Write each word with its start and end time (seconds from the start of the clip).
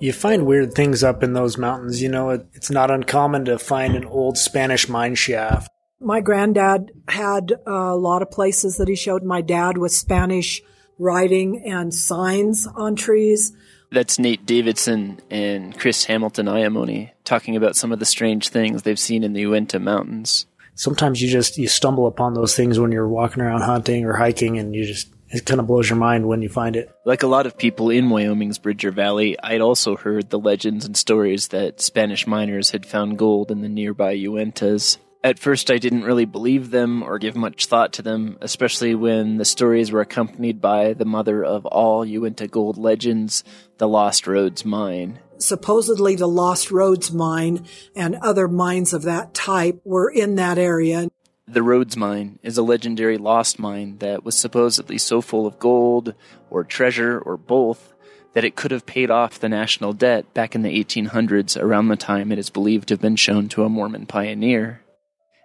You 0.00 0.12
find 0.12 0.46
weird 0.46 0.74
things 0.74 1.02
up 1.02 1.22
in 1.22 1.32
those 1.32 1.58
mountains. 1.58 2.00
You 2.02 2.08
know, 2.08 2.30
it, 2.30 2.46
it's 2.54 2.70
not 2.70 2.90
uncommon 2.90 3.46
to 3.46 3.58
find 3.58 3.96
an 3.96 4.04
old 4.04 4.38
Spanish 4.38 4.88
mine 4.88 5.14
shaft. 5.14 5.70
My 6.00 6.20
granddad 6.20 6.92
had 7.08 7.52
a 7.66 7.96
lot 7.96 8.22
of 8.22 8.30
places 8.30 8.76
that 8.76 8.88
he 8.88 8.94
showed 8.94 9.24
my 9.24 9.40
dad 9.40 9.76
with 9.76 9.90
Spanish 9.90 10.62
writing 10.98 11.64
and 11.66 11.92
signs 11.92 12.66
on 12.76 12.94
trees. 12.94 13.52
That's 13.90 14.18
Nate 14.18 14.44
Davidson 14.44 15.18
and 15.30 15.76
Chris 15.76 16.04
Hamilton 16.04 16.46
Iamoni 16.46 17.10
talking 17.24 17.56
about 17.56 17.74
some 17.74 17.90
of 17.90 17.98
the 17.98 18.04
strange 18.04 18.50
things 18.50 18.82
they've 18.82 18.98
seen 18.98 19.24
in 19.24 19.32
the 19.32 19.40
Uinta 19.40 19.78
Mountains. 19.78 20.46
Sometimes 20.74 21.20
you 21.20 21.28
just 21.28 21.58
you 21.58 21.66
stumble 21.66 22.06
upon 22.06 22.34
those 22.34 22.54
things 22.54 22.78
when 22.78 22.92
you're 22.92 23.08
walking 23.08 23.42
around 23.42 23.62
hunting 23.62 24.04
or 24.04 24.12
hiking, 24.12 24.58
and 24.58 24.74
you 24.74 24.84
just 24.84 25.08
it 25.30 25.46
kind 25.46 25.60
of 25.60 25.66
blows 25.66 25.88
your 25.88 25.98
mind 25.98 26.26
when 26.26 26.42
you 26.42 26.48
find 26.48 26.76
it. 26.76 26.90
Like 27.04 27.22
a 27.22 27.28
lot 27.28 27.46
of 27.46 27.58
people 27.58 27.90
in 27.90 28.10
Wyoming's 28.10 28.58
Bridger 28.58 28.90
Valley, 28.90 29.38
I'd 29.42 29.60
also 29.60 29.96
heard 29.96 30.30
the 30.30 30.38
legends 30.38 30.86
and 30.86 30.96
stories 30.96 31.48
that 31.48 31.80
Spanish 31.80 32.26
miners 32.26 32.70
had 32.70 32.86
found 32.86 33.18
gold 33.18 33.50
in 33.50 33.60
the 33.60 33.68
nearby 33.68 34.16
Uintas. 34.16 34.98
At 35.24 35.40
first, 35.40 35.70
I 35.70 35.78
didn't 35.78 36.04
really 36.04 36.26
believe 36.26 36.70
them 36.70 37.02
or 37.02 37.18
give 37.18 37.34
much 37.34 37.66
thought 37.66 37.92
to 37.94 38.02
them, 38.02 38.38
especially 38.40 38.94
when 38.94 39.36
the 39.36 39.44
stories 39.44 39.90
were 39.90 40.00
accompanied 40.00 40.60
by 40.60 40.92
the 40.92 41.04
mother 41.04 41.44
of 41.44 41.66
all 41.66 42.04
Uinta 42.04 42.46
gold 42.46 42.78
legends, 42.78 43.42
the 43.78 43.88
Lost 43.88 44.24
Rhoades 44.24 44.64
Mine. 44.64 45.18
Supposedly, 45.36 46.14
the 46.14 46.28
Lost 46.28 46.68
Rhoades 46.68 47.12
Mine 47.12 47.66
and 47.96 48.14
other 48.16 48.46
mines 48.46 48.92
of 48.92 49.02
that 49.02 49.34
type 49.34 49.80
were 49.84 50.08
in 50.08 50.36
that 50.36 50.56
area. 50.56 51.08
The 51.50 51.60
Rhoades 51.60 51.96
Mine 51.96 52.38
is 52.42 52.58
a 52.58 52.62
legendary 52.62 53.16
lost 53.16 53.58
mine 53.58 53.96
that 54.00 54.22
was 54.22 54.36
supposedly 54.36 54.98
so 54.98 55.22
full 55.22 55.46
of 55.46 55.58
gold, 55.58 56.12
or 56.50 56.62
treasure, 56.62 57.18
or 57.18 57.38
both, 57.38 57.94
that 58.34 58.44
it 58.44 58.54
could 58.54 58.70
have 58.70 58.84
paid 58.84 59.10
off 59.10 59.40
the 59.40 59.48
national 59.48 59.94
debt 59.94 60.34
back 60.34 60.54
in 60.54 60.60
the 60.60 60.84
1800s 60.84 61.58
around 61.58 61.88
the 61.88 61.96
time 61.96 62.30
it 62.30 62.38
is 62.38 62.50
believed 62.50 62.88
to 62.88 62.94
have 62.94 63.00
been 63.00 63.16
shown 63.16 63.48
to 63.48 63.64
a 63.64 63.70
Mormon 63.70 64.04
pioneer. 64.04 64.82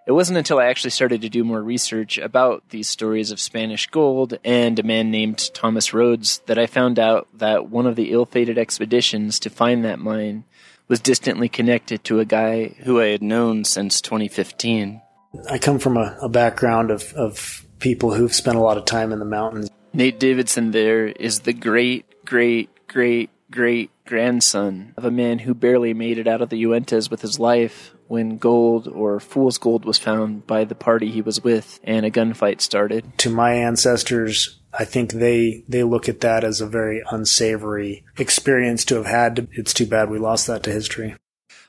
It 0.06 0.12
wasn't 0.12 0.36
until 0.36 0.58
I 0.58 0.66
actually 0.66 0.90
started 0.90 1.22
to 1.22 1.30
do 1.30 1.42
more 1.42 1.62
research 1.62 2.18
about 2.18 2.68
these 2.68 2.86
stories 2.86 3.30
of 3.30 3.40
Spanish 3.40 3.86
gold 3.86 4.36
and 4.44 4.78
a 4.78 4.82
man 4.82 5.10
named 5.10 5.54
Thomas 5.54 5.92
Rhoades 5.92 6.44
that 6.44 6.58
I 6.58 6.66
found 6.66 6.98
out 6.98 7.28
that 7.32 7.70
one 7.70 7.86
of 7.86 7.96
the 7.96 8.12
ill 8.12 8.26
fated 8.26 8.58
expeditions 8.58 9.38
to 9.38 9.48
find 9.48 9.82
that 9.86 9.98
mine 9.98 10.44
was 10.86 11.00
distantly 11.00 11.48
connected 11.48 12.04
to 12.04 12.20
a 12.20 12.26
guy 12.26 12.74
who 12.80 13.00
I 13.00 13.06
had 13.06 13.22
known 13.22 13.64
since 13.64 14.02
2015. 14.02 15.00
I 15.48 15.58
come 15.58 15.78
from 15.78 15.96
a, 15.96 16.16
a 16.22 16.28
background 16.28 16.90
of, 16.90 17.12
of 17.14 17.64
people 17.78 18.14
who've 18.14 18.34
spent 18.34 18.56
a 18.56 18.60
lot 18.60 18.78
of 18.78 18.84
time 18.84 19.12
in 19.12 19.18
the 19.18 19.24
mountains. 19.24 19.70
Nate 19.92 20.18
Davidson 20.18 20.70
there 20.72 21.06
is 21.06 21.40
the 21.40 21.52
great, 21.52 22.24
great, 22.24 22.70
great, 22.88 23.30
great 23.50 23.90
grandson 24.06 24.92
of 24.96 25.04
a 25.04 25.10
man 25.10 25.38
who 25.38 25.54
barely 25.54 25.94
made 25.94 26.18
it 26.18 26.26
out 26.26 26.42
of 26.42 26.50
the 26.50 26.62
Uintas 26.62 27.10
with 27.10 27.22
his 27.22 27.38
life 27.38 27.94
when 28.06 28.36
gold 28.36 28.86
or 28.88 29.18
fool's 29.20 29.58
gold 29.58 29.84
was 29.84 29.98
found 29.98 30.46
by 30.46 30.64
the 30.64 30.74
party 30.74 31.10
he 31.10 31.22
was 31.22 31.42
with 31.42 31.80
and 31.84 32.04
a 32.04 32.10
gunfight 32.10 32.60
started. 32.60 33.16
To 33.18 33.30
my 33.30 33.54
ancestors, 33.54 34.60
I 34.78 34.84
think 34.84 35.12
they 35.12 35.64
they 35.68 35.82
look 35.84 36.08
at 36.08 36.20
that 36.20 36.44
as 36.44 36.60
a 36.60 36.66
very 36.66 37.02
unsavory 37.10 38.04
experience 38.18 38.84
to 38.86 38.96
have 38.96 39.06
had. 39.06 39.48
It's 39.52 39.72
too 39.72 39.86
bad 39.86 40.10
we 40.10 40.18
lost 40.18 40.46
that 40.48 40.62
to 40.64 40.72
history. 40.72 41.14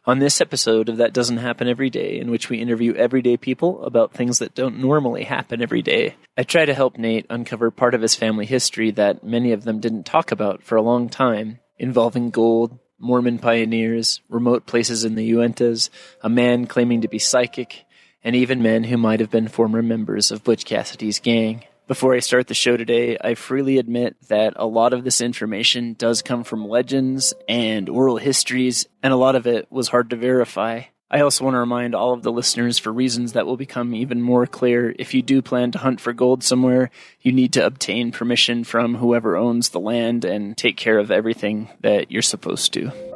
On 0.07 0.19
this 0.19 0.39
episode 0.39 0.87
of 0.87 0.97
That 0.97 1.13
Doesn't 1.13 1.37
Happen 1.37 1.67
Every 1.67 1.89
Day, 1.89 2.19
in 2.19 2.29
which 2.29 2.47
we 2.47 2.59
interview 2.59 2.93
everyday 2.93 3.37
people 3.37 3.83
about 3.83 4.13
things 4.13 4.37
that 4.37 4.53
don't 4.53 4.77
normally 4.77 5.23
happen 5.23 5.63
every 5.63 5.81
day, 5.81 6.15
I 6.37 6.43
try 6.43 6.63
to 6.65 6.75
help 6.75 6.99
Nate 6.99 7.25
uncover 7.27 7.71
part 7.71 7.95
of 7.95 8.03
his 8.03 8.13
family 8.13 8.45
history 8.45 8.91
that 8.91 9.23
many 9.23 9.51
of 9.51 9.63
them 9.63 9.79
didn't 9.79 10.05
talk 10.05 10.31
about 10.31 10.61
for 10.61 10.75
a 10.75 10.81
long 10.83 11.09
time, 11.09 11.57
involving 11.79 12.29
gold, 12.29 12.77
Mormon 12.99 13.39
pioneers, 13.39 14.21
remote 14.29 14.67
places 14.67 15.05
in 15.05 15.15
the 15.15 15.31
Uintas, 15.31 15.89
a 16.21 16.29
man 16.29 16.67
claiming 16.67 17.01
to 17.01 17.07
be 17.07 17.17
psychic, 17.17 17.83
and 18.23 18.35
even 18.35 18.61
men 18.61 18.83
who 18.83 18.97
might 18.97 19.21
have 19.21 19.31
been 19.31 19.47
former 19.47 19.81
members 19.81 20.29
of 20.29 20.43
Butch 20.43 20.65
Cassidy's 20.65 21.17
gang. 21.17 21.63
Before 21.87 22.15
I 22.15 22.19
start 22.19 22.47
the 22.47 22.55
show 22.55 22.77
today, 22.77 23.15
I 23.21 23.35
freely 23.35 23.77
admit 23.77 24.15
that 24.29 24.53
a 24.55 24.65
lot 24.65 24.91
of 24.91 25.03
this 25.03 25.21
information 25.21 25.93
does 25.93 26.23
come 26.23 26.43
from 26.43 26.67
legends 26.67 27.35
and 27.47 27.87
oral 27.89 28.17
histories, 28.17 28.87
and 29.03 29.13
a 29.13 29.17
lot 29.17 29.35
of 29.35 29.45
it 29.45 29.71
was 29.71 29.89
hard 29.89 30.09
to 30.09 30.15
verify. 30.15 30.81
I 31.11 31.19
also 31.19 31.43
want 31.43 31.53
to 31.53 31.59
remind 31.59 31.93
all 31.93 32.11
of 32.11 32.23
the 32.23 32.31
listeners 32.31 32.79
for 32.79 32.91
reasons 32.91 33.33
that 33.33 33.45
will 33.45 33.55
become 33.55 33.93
even 33.93 34.23
more 34.23 34.47
clear 34.47 34.95
if 34.97 35.13
you 35.13 35.21
do 35.21 35.43
plan 35.43 35.69
to 35.73 35.77
hunt 35.77 36.01
for 36.01 36.11
gold 36.11 36.43
somewhere, 36.43 36.89
you 37.21 37.31
need 37.31 37.53
to 37.53 37.63
obtain 37.63 38.11
permission 38.11 38.63
from 38.63 38.95
whoever 38.95 39.37
owns 39.37 39.69
the 39.69 39.79
land 39.79 40.25
and 40.25 40.57
take 40.57 40.77
care 40.77 40.97
of 40.97 41.11
everything 41.11 41.69
that 41.81 42.09
you're 42.09 42.23
supposed 42.23 42.73
to. 42.73 43.14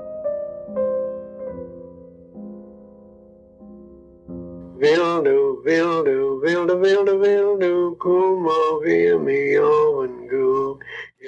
Vildu, 4.80 5.62
vildu, 5.66 6.42
vildu, 6.42 6.76
vildu, 6.82 7.16
vildu. 7.22 7.80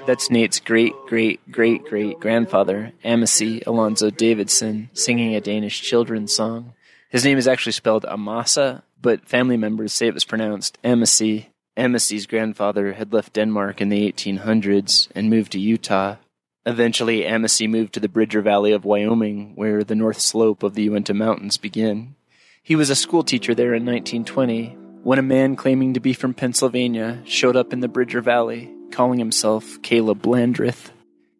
That's 0.07 0.31
Nate's 0.31 0.59
great, 0.59 0.93
great, 1.07 1.51
great, 1.51 1.83
great 1.85 2.19
grandfather, 2.19 2.93
Amasi 3.03 3.65
Alonzo 3.67 4.09
Davidson, 4.09 4.89
singing 4.93 5.35
a 5.35 5.41
Danish 5.41 5.81
children's 5.81 6.33
song. 6.33 6.73
His 7.09 7.25
name 7.25 7.37
is 7.37 7.47
actually 7.47 7.73
spelled 7.73 8.05
Amasa, 8.05 8.83
but 9.01 9.27
family 9.27 9.57
members 9.57 9.93
say 9.93 10.07
it 10.07 10.13
was 10.13 10.25
pronounced 10.25 10.77
Amasi. 10.83 11.47
Amasi's 11.77 12.25
grandfather 12.25 12.93
had 12.93 13.11
left 13.13 13.33
Denmark 13.33 13.81
in 13.81 13.89
the 13.89 14.11
1800s 14.11 15.09
and 15.13 15.29
moved 15.29 15.51
to 15.51 15.59
Utah. 15.59 16.15
Eventually, 16.65 17.23
Amasi 17.23 17.69
moved 17.69 17.93
to 17.93 17.99
the 17.99 18.09
Bridger 18.09 18.41
Valley 18.41 18.71
of 18.71 18.85
Wyoming, 18.85 19.53
where 19.55 19.83
the 19.83 19.95
north 19.95 20.21
slope 20.21 20.63
of 20.63 20.73
the 20.73 20.83
Uinta 20.83 21.13
Mountains 21.13 21.57
begin. 21.57 22.15
He 22.63 22.75
was 22.75 22.91
a 22.91 22.95
schoolteacher 22.95 23.55
there 23.55 23.73
in 23.73 23.85
1920 23.85 24.77
when 25.01 25.17
a 25.17 25.23
man 25.23 25.55
claiming 25.55 25.95
to 25.95 25.99
be 25.99 26.13
from 26.13 26.35
Pennsylvania 26.35 27.23
showed 27.25 27.55
up 27.55 27.73
in 27.73 27.79
the 27.79 27.87
Bridger 27.87 28.21
Valley, 28.21 28.71
calling 28.91 29.17
himself 29.17 29.81
Caleb 29.81 30.27
Landreth. 30.27 30.91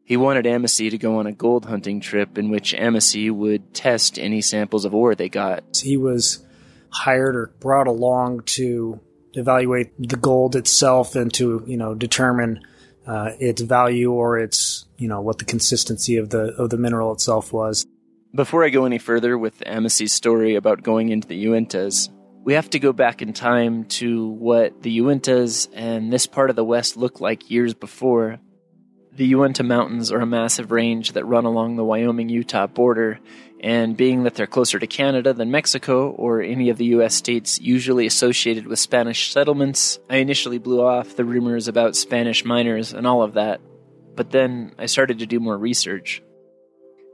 He 0.03 0.17
wanted 0.17 0.45
Amasi 0.45 0.89
to 0.89 0.97
go 0.97 1.19
on 1.19 1.27
a 1.27 1.31
gold 1.31 1.65
hunting 1.65 1.99
trip 1.99 2.39
in 2.39 2.49
which 2.49 2.73
Amasi 2.73 3.31
would 3.31 3.71
test 3.71 4.17
any 4.17 4.41
samples 4.41 4.83
of 4.83 4.95
ore 4.95 5.13
they 5.13 5.29
got. 5.29 5.63
He 5.83 5.95
was 5.95 6.43
hired 6.89 7.35
or 7.35 7.53
brought 7.59 7.87
along 7.87 8.41
to 8.57 8.99
evaluate 9.33 9.91
the 9.99 10.17
gold 10.17 10.55
itself 10.55 11.15
and 11.15 11.31
to 11.35 11.63
you 11.67 11.77
know 11.77 11.93
determine 11.93 12.61
uh, 13.05 13.31
its 13.39 13.61
value 13.61 14.11
or 14.11 14.39
its 14.39 14.85
you 14.97 15.07
know 15.07 15.21
what 15.21 15.37
the 15.37 15.45
consistency 15.45 16.17
of 16.17 16.31
the 16.31 16.55
of 16.55 16.71
the 16.71 16.77
mineral 16.77 17.13
itself 17.13 17.53
was. 17.53 17.85
Before 18.33 18.63
I 18.63 18.69
go 18.69 18.85
any 18.85 18.97
further 18.97 19.37
with 19.37 19.59
Amasi's 19.65 20.13
story 20.13 20.55
about 20.55 20.83
going 20.83 21.09
into 21.09 21.27
the 21.27 21.45
Uintas, 21.47 22.07
we 22.45 22.53
have 22.53 22.69
to 22.69 22.79
go 22.79 22.93
back 22.93 23.21
in 23.21 23.33
time 23.33 23.83
to 23.85 24.29
what 24.29 24.81
the 24.81 24.99
Uintas 24.99 25.67
and 25.73 26.13
this 26.13 26.27
part 26.27 26.49
of 26.49 26.55
the 26.55 26.63
West 26.63 26.95
looked 26.95 27.19
like 27.19 27.51
years 27.51 27.73
before. 27.73 28.39
The 29.11 29.25
Uinta 29.25 29.63
Mountains 29.63 30.13
are 30.13 30.21
a 30.21 30.25
massive 30.25 30.71
range 30.71 31.11
that 31.11 31.25
run 31.25 31.43
along 31.43 31.75
the 31.75 31.83
Wyoming 31.83 32.29
Utah 32.29 32.67
border, 32.67 33.19
and 33.59 33.97
being 33.97 34.23
that 34.23 34.35
they're 34.35 34.47
closer 34.47 34.79
to 34.79 34.87
Canada 34.87 35.33
than 35.33 35.51
Mexico 35.51 36.11
or 36.11 36.41
any 36.41 36.69
of 36.69 36.77
the 36.77 36.85
U.S. 36.85 37.13
states 37.13 37.59
usually 37.59 38.05
associated 38.05 38.65
with 38.65 38.79
Spanish 38.79 39.33
settlements, 39.33 39.99
I 40.09 40.17
initially 40.17 40.57
blew 40.57 40.81
off 40.81 41.17
the 41.17 41.25
rumors 41.25 41.67
about 41.67 41.97
Spanish 41.97 42.45
miners 42.45 42.93
and 42.93 43.05
all 43.05 43.23
of 43.23 43.33
that. 43.33 43.59
But 44.15 44.31
then 44.31 44.73
I 44.79 44.85
started 44.85 45.19
to 45.19 45.25
do 45.25 45.41
more 45.41 45.57
research. 45.57 46.23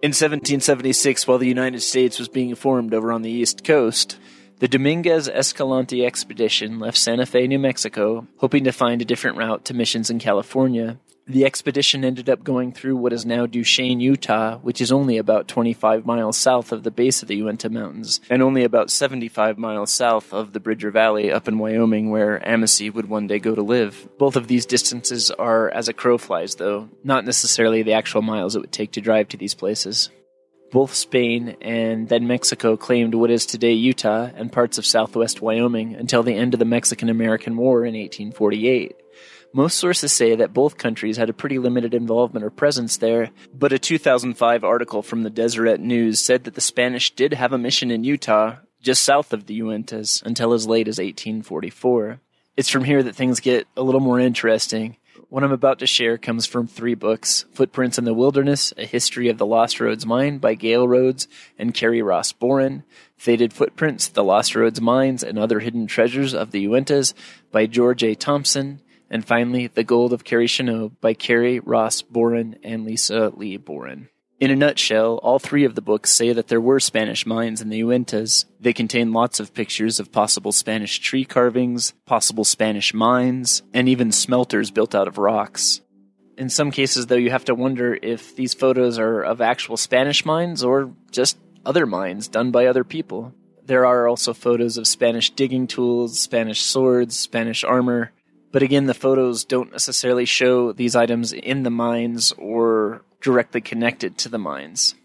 In 0.07 0.12
1776, 0.12 1.28
while 1.28 1.38
the 1.38 1.50
United 1.50 1.81
States 1.81 2.18
was 2.18 2.29
being 2.29 2.56
formed 2.56 2.94
over 2.94 3.12
on 3.12 3.23
the 3.23 3.29
East 3.29 3.66
Coast, 3.66 4.18
the 4.59 4.68
Dominguez 4.69 5.28
Escalante 5.28 6.06
expedition 6.06 6.79
left 6.79 6.97
Santa 6.97 7.25
Fe, 7.25 7.45
New 7.45 7.59
Mexico, 7.59 8.25
hoping 8.38 8.63
to 8.63 8.72
find 8.72 9.01
a 9.01 9.06
different 9.06 9.35
route 9.35 9.66
to 9.66 9.73
missions 9.73 10.09
in 10.09 10.17
California. 10.17 10.97
The 11.30 11.44
expedition 11.44 12.06
ended 12.06 12.30
up 12.30 12.46
going 12.46 12.72
through 12.72 12.96
what 12.96 13.12
is 13.12 13.26
now 13.26 13.46
Duchesne, 13.46 14.00
Utah, 14.00 14.59
which 14.59 14.79
is 14.79 14.94
only 14.94 15.18
about 15.18 15.50
25 15.50 16.06
miles 16.06 16.38
south 16.38 16.72
of 16.72 16.84
the 16.84 16.91
base 16.91 17.22
of 17.22 17.28
the 17.28 17.35
Uinta 17.35 17.70
Mountains, 17.70 18.22
and 18.29 18.41
only 18.41 18.64
about 18.64 18.90
75 18.90 19.58
miles 19.58 19.91
south 19.91 20.34
of 20.34 20.53
the 20.53 20.62
Bridger 20.62 20.90
Valley 20.90 21.29
up 21.29 21.50
in 21.50 21.59
Wyoming, 21.59 22.12
where 22.12 22.40
Amasi 22.40 22.94
would 22.94 23.09
one 23.09 23.28
day 23.28 23.40
go 23.40 23.53
to 23.53 23.62
live. 23.62 24.08
Both 24.18 24.38
of 24.38 24.47
these 24.47 24.66
distances 24.66 25.29
are 25.29 25.70
as 25.70 25.90
a 25.90 25.94
crow 25.94 26.18
flies, 26.18 26.56
though, 26.56 26.88
not 27.03 27.26
necessarily 27.26 27.84
the 27.84 27.91
actual 27.91 28.22
miles 28.22 28.56
it 28.56 28.62
would 28.62 28.72
take 28.72 28.94
to 28.94 29.02
drive 29.02 29.28
to 29.30 29.38
these 29.38 29.53
places. 29.53 30.09
Both 30.72 30.94
Spain 30.94 31.58
and 31.62 32.08
then 32.08 32.28
Mexico 32.28 32.78
claimed 32.78 33.16
what 33.16 33.32
is 33.32 33.46
today 33.46 33.73
Utah 33.73 34.30
and 34.34 34.52
parts 34.52 34.78
of 34.78 34.85
southwest 34.85 35.41
Wyoming 35.41 35.94
until 35.94 36.23
the 36.23 36.35
end 36.35 36.53
of 36.53 36.59
the 36.59 36.66
Mexican 36.66 37.09
American 37.09 37.58
War 37.58 37.84
in 37.84 37.96
1848. 37.96 38.96
Most 39.53 39.78
sources 39.78 40.11
say 40.11 40.35
that 40.35 40.53
both 40.53 40.78
countries 40.78 41.17
had 41.17 41.29
a 41.29 41.34
pretty 41.34 41.58
limited 41.58 41.94
involvement 41.94 42.46
or 42.46 42.49
presence 42.49 42.97
there, 42.97 43.32
but 43.53 43.73
a 43.73 43.79
2005 43.79 44.64
article 44.64 45.02
from 45.02 45.23
the 45.23 45.29
Deseret 45.29 45.79
News 45.79 46.20
said 46.20 46.44
that 46.44 46.53
the 46.53 46.61
Spanish 46.61 47.16
did 47.16 47.34
have 47.34 47.53
a 47.53 47.58
mission 47.58 47.90
in 47.90 48.03
Utah, 48.03 48.58
just 48.82 49.03
south 49.03 49.34
of 49.34 49.46
the 49.46 49.59
Uintas, 49.59 50.22
until 50.23 50.53
as 50.53 50.67
late 50.67 50.88
as 50.88 50.97
1844. 50.97 52.20
It's 52.55 52.70
from 52.70 52.84
here 52.84 53.03
that 53.03 53.16
things 53.16 53.40
get 53.40 53.67
a 53.76 53.84
little 53.84 54.02
more 54.02 54.20
interesting. 54.20 54.97
What 55.29 55.44
I'm 55.44 55.52
about 55.52 55.79
to 55.79 55.88
share 55.88 56.17
comes 56.17 56.46
from 56.46 56.67
three 56.67 56.96
books 56.96 57.46
Footprints 57.52 57.97
in 57.97 58.05
the 58.05 58.14
Wilderness, 58.14 58.73
A 58.78 58.85
History 58.85 59.29
of 59.29 59.38
the 59.38 59.46
Lost 59.46 59.78
Rhoades 59.78 60.05
Mine 60.05 60.38
by 60.38 60.55
Gale 60.55 60.88
Rhoades 60.88 61.28
and 61.58 61.73
Kerry 61.73 62.02
Ross 62.02 62.32
Boren, 62.32 62.84
Faded 63.17 63.53
Footprints, 63.53 64.08
The 64.08 64.23
Lost 64.23 64.53
Rhoades 64.53 64.79
Mines 64.79 65.23
and 65.23 65.38
Other 65.38 65.59
Hidden 65.59 65.88
Treasures 65.88 66.34
of 66.34 66.52
the 66.52 66.66
Uintas 66.66 67.14
by 67.52 67.66
George 67.66 68.03
A. 68.03 68.16
Thompson, 68.16 68.82
and 69.09 69.26
finally, 69.26 69.68
The 69.68 69.84
Gold 69.84 70.14
of 70.14 70.24
Carre-Shinob 70.24 71.00
by 71.02 71.14
Kerry 71.14 71.59
Ross 71.59 72.02
Boren 72.02 72.58
and 72.64 72.86
Lisa 72.86 73.32
Lee 73.36 73.58
Boren. 73.58 74.09
In 74.40 74.52
a 74.52 74.56
nutshell, 74.56 75.18
all 75.24 75.40
three 75.40 75.64
of 75.64 75.74
the 75.74 75.82
books 75.82 76.12
say 76.12 76.32
that 76.32 76.48
there 76.48 76.62
were 76.62 76.80
Spanish 76.80 77.26
mines 77.26 77.59
in 77.59 77.70
the 77.70 77.82
Uintas. 77.82 78.46
They 78.59 78.72
contain 78.72 79.12
lots 79.12 79.40
of 79.40 79.54
pictures 79.54 80.00
of 80.00 80.12
possible 80.12 80.52
Spanish 80.52 81.00
tree 81.00 81.26
carvings, 81.26 81.94
possible 82.06 82.44
Spanish 82.44 82.94
mines, 82.94 83.64
and 83.74 83.90
even 83.90 84.12
smelters 84.12 84.70
built 84.70 84.94
out 84.94 85.08
of 85.08 85.18
rocks. 85.18 85.82
In 86.38 86.50
some 86.50 86.70
cases, 86.70 87.08
though, 87.08 87.16
you 87.16 87.32
have 87.32 87.46
to 87.46 87.56
wonder 87.56 87.98
if 88.00 88.36
these 88.36 88.54
photos 88.54 89.00
are 89.00 89.24
of 89.24 89.42
actual 89.42 89.76
Spanish 89.76 90.24
mines 90.24 90.64
or 90.64 90.92
just 91.09 91.40
other 91.66 91.88
mines 91.88 92.28
done 92.28 92.52
by 92.52 92.68
other 92.68 92.84
people. 92.84 93.34
There 93.66 93.88
are 93.88 94.08
also 94.08 94.36
photos 94.36 94.78
of 94.78 94.86
Spanish 94.86 95.32
digging 95.32 95.66
tools, 95.66 96.20
Spanish 96.20 96.62
swords, 96.62 97.20
Spanish 97.20 97.64
armor, 97.64 98.12
but 98.58 98.64
again, 98.64 98.88
the 98.88 98.96
photos 98.96 99.46
don't 99.46 99.72
necessarily 99.72 100.26
show 100.26 100.72
these 100.72 100.96
items 100.96 101.32
in 101.32 101.62
the 101.62 101.70
mines 101.70 102.32
or 102.40 103.04
directly 103.22 103.62
connected 103.62 104.18
to 104.18 104.30
the 104.30 104.40
mines. 104.40 104.96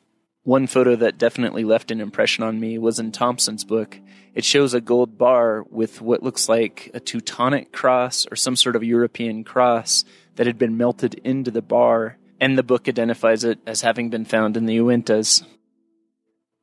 One 0.42 0.66
photo 0.66 0.96
that 0.96 1.18
definitely 1.18 1.62
left 1.62 1.90
an 1.90 2.00
impression 2.00 2.44
on 2.44 2.58
me 2.58 2.78
was 2.78 2.98
in 2.98 3.12
Thompson's 3.12 3.62
book. 3.62 4.00
It 4.34 4.46
shows 4.46 4.72
a 4.72 4.80
gold 4.80 5.18
bar 5.18 5.66
with 5.68 6.00
what 6.00 6.22
looks 6.22 6.48
like 6.48 6.90
a 6.94 7.00
Teutonic 7.00 7.72
cross 7.72 8.24
or 8.30 8.36
some 8.36 8.56
sort 8.56 8.74
of 8.74 8.84
European 8.84 9.44
cross 9.44 10.06
that 10.36 10.46
had 10.46 10.56
been 10.56 10.78
melted 10.78 11.20
into 11.22 11.50
the 11.50 11.60
bar, 11.60 12.16
and 12.40 12.56
the 12.56 12.62
book 12.62 12.88
identifies 12.88 13.44
it 13.44 13.58
as 13.66 13.82
having 13.82 14.08
been 14.08 14.24
found 14.24 14.56
in 14.56 14.64
the 14.64 14.78
Uintas. 14.78 15.44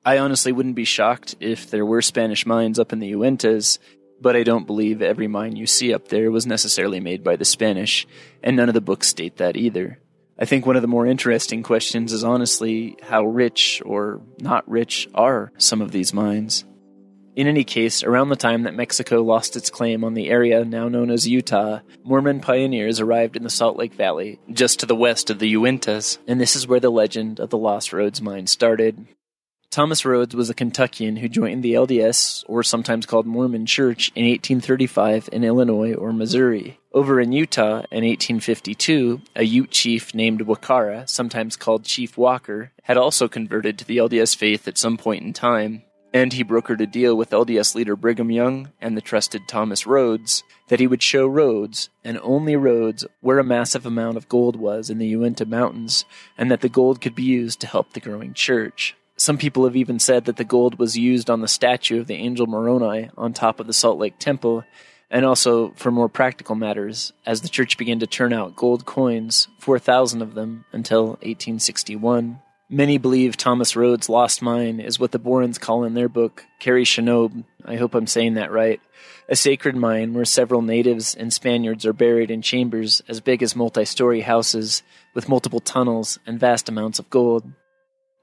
I 0.03 0.17
honestly 0.17 0.51
wouldn't 0.51 0.73
be 0.73 0.85
shocked 0.85 1.35
if 1.39 1.69
there 1.69 1.85
were 1.85 2.01
Spanish 2.01 2.47
mines 2.47 2.79
up 2.79 2.91
in 2.91 2.97
the 2.97 3.11
Uintas, 3.11 3.77
but 4.21 4.35
I 4.35 4.43
don't 4.43 4.67
believe 4.67 5.01
every 5.01 5.27
mine 5.27 5.55
you 5.55 5.67
see 5.67 5.93
up 5.93 6.07
there 6.07 6.31
was 6.31 6.45
necessarily 6.45 6.99
made 6.99 7.23
by 7.23 7.35
the 7.35 7.45
Spanish, 7.45 8.07
and 8.43 8.55
none 8.55 8.69
of 8.69 8.73
the 8.73 8.81
books 8.81 9.07
state 9.07 9.37
that 9.37 9.57
either. 9.57 9.99
I 10.37 10.45
think 10.45 10.65
one 10.65 10.77
of 10.77 10.81
the 10.81 10.87
more 10.87 11.05
interesting 11.05 11.63
questions 11.63 12.13
is 12.13 12.23
honestly 12.23 12.97
how 13.03 13.25
rich 13.25 13.81
or 13.85 14.21
not 14.39 14.69
rich 14.69 15.09
are 15.13 15.51
some 15.57 15.81
of 15.81 15.91
these 15.91 16.13
mines. 16.13 16.63
In 17.35 17.47
any 17.47 17.63
case, 17.63 18.03
around 18.03 18.29
the 18.29 18.35
time 18.35 18.63
that 18.63 18.73
Mexico 18.73 19.21
lost 19.21 19.55
its 19.55 19.69
claim 19.69 20.03
on 20.03 20.13
the 20.13 20.29
area 20.29 20.65
now 20.65 20.89
known 20.89 21.09
as 21.09 21.27
Utah, 21.27 21.79
Mormon 22.03 22.41
pioneers 22.41 22.99
arrived 22.99 23.37
in 23.37 23.43
the 23.43 23.49
Salt 23.49 23.77
Lake 23.77 23.93
Valley, 23.93 24.39
just 24.51 24.79
to 24.79 24.85
the 24.85 24.95
west 24.95 25.29
of 25.29 25.39
the 25.39 25.53
Uintas, 25.53 26.17
and 26.27 26.39
this 26.39 26.55
is 26.55 26.67
where 26.67 26.79
the 26.79 26.89
legend 26.89 27.39
of 27.39 27.49
the 27.49 27.57
Lost 27.57 27.91
Rhoades 27.91 28.21
mine 28.21 28.47
started. 28.47 29.07
Thomas 29.71 30.01
Rhoades 30.01 30.33
was 30.33 30.49
a 30.49 30.55
Kentuckian 30.55 31.17
who 31.17 31.29
joined 31.29 31.61
the 31.61 31.75
LDS, 31.75 32.43
or 32.47 32.63
sometimes 32.63 33.05
called 33.05 33.27
Mormon 33.27 33.67
Church, 33.67 34.11
in 34.15 34.25
1835 34.25 35.29
in 35.31 35.43
Illinois 35.43 35.93
or 35.93 36.11
Missouri. 36.11 36.79
Over 36.91 37.21
in 37.21 37.31
Utah 37.31 37.83
in 37.91 38.03
1852, 38.03 39.21
a 39.35 39.43
Ute 39.43 39.69
chief 39.69 40.15
named 40.15 40.41
Wakara, 40.41 41.07
sometimes 41.07 41.55
called 41.55 41.83
Chief 41.83 42.17
Walker, 42.17 42.71
had 42.81 42.97
also 42.97 43.27
converted 43.27 43.77
to 43.77 43.85
the 43.85 43.97
LDS 43.97 44.35
faith 44.35 44.67
at 44.67 44.79
some 44.79 44.97
point 44.97 45.23
in 45.23 45.33
time, 45.33 45.83
and 46.15 46.33
he 46.33 46.43
brokered 46.43 46.81
a 46.81 46.87
deal 46.87 47.15
with 47.15 47.29
LDS 47.29 47.75
leader 47.75 47.95
Brigham 47.95 48.31
Young 48.31 48.71
and 48.81 48.97
the 48.97 49.01
trusted 49.01 49.47
Thomas 49.47 49.83
Rhoades 49.83 50.41
that 50.69 50.79
he 50.79 50.87
would 50.87 51.03
show 51.03 51.29
Rhoades, 51.29 51.89
and 52.03 52.19
only 52.23 52.53
Rhoades, 52.53 53.05
where 53.21 53.37
a 53.37 53.43
massive 53.43 53.85
amount 53.85 54.17
of 54.17 54.29
gold 54.29 54.55
was 54.55 54.89
in 54.89 54.97
the 54.97 55.07
Uinta 55.07 55.45
Mountains, 55.45 56.05
and 56.39 56.49
that 56.49 56.61
the 56.61 56.69
gold 56.69 57.01
could 57.01 57.13
be 57.13 57.21
used 57.21 57.59
to 57.59 57.67
help 57.67 57.93
the 57.93 57.99
growing 57.99 58.33
church. 58.33 58.95
Some 59.19 59.37
people 59.37 59.65
have 59.65 59.75
even 59.75 59.99
said 59.99 60.25
that 60.25 60.37
the 60.37 60.45
gold 60.45 60.79
was 60.79 60.97
used 60.97 61.29
on 61.29 61.41
the 61.41 61.49
statue 61.49 61.99
of 61.99 62.07
the 62.07 62.15
angel 62.15 62.47
Moroni 62.47 63.09
on 63.17 63.33
top 63.33 63.59
of 63.59 63.67
the 63.67 63.73
Salt 63.73 63.99
Lake 63.99 64.17
Temple, 64.17 64.63
and 65.11 65.25
also 65.25 65.71
for 65.71 65.91
more 65.91 66.07
practical 66.07 66.55
matters, 66.55 67.11
as 67.25 67.41
the 67.41 67.49
church 67.49 67.77
began 67.77 67.99
to 67.99 68.07
turn 68.07 68.31
out 68.31 68.55
gold 68.55 68.85
coins, 68.85 69.49
4,000 69.59 70.21
of 70.21 70.35
them, 70.35 70.63
until 70.71 71.07
1861. 71.07 72.39
Many 72.69 72.97
believe 72.97 73.35
Thomas 73.35 73.73
Rhoades' 73.73 74.07
lost 74.07 74.41
mine 74.41 74.79
is 74.79 75.01
what 75.01 75.11
the 75.11 75.19
Borens 75.19 75.59
call 75.59 75.83
in 75.83 75.95
their 75.95 76.07
book 76.07 76.45
Carre-Shinob, 76.61 77.43
I 77.65 77.75
hope 77.75 77.95
I'm 77.95 78.07
saying 78.07 78.35
that 78.35 78.53
right, 78.53 78.79
a 79.27 79.35
sacred 79.35 79.75
mine 79.75 80.13
where 80.13 80.23
several 80.23 80.61
natives 80.61 81.13
and 81.13 81.33
Spaniards 81.33 81.85
are 81.85 81.91
buried 81.91 82.31
in 82.31 82.41
chambers 82.41 83.01
as 83.09 83.19
big 83.19 83.43
as 83.43 83.53
multi 83.53 83.83
story 83.83 84.21
houses 84.21 84.81
with 85.13 85.27
multiple 85.27 85.59
tunnels 85.59 86.19
and 86.25 86.39
vast 86.39 86.69
amounts 86.69 86.99
of 86.99 87.09
gold. 87.09 87.51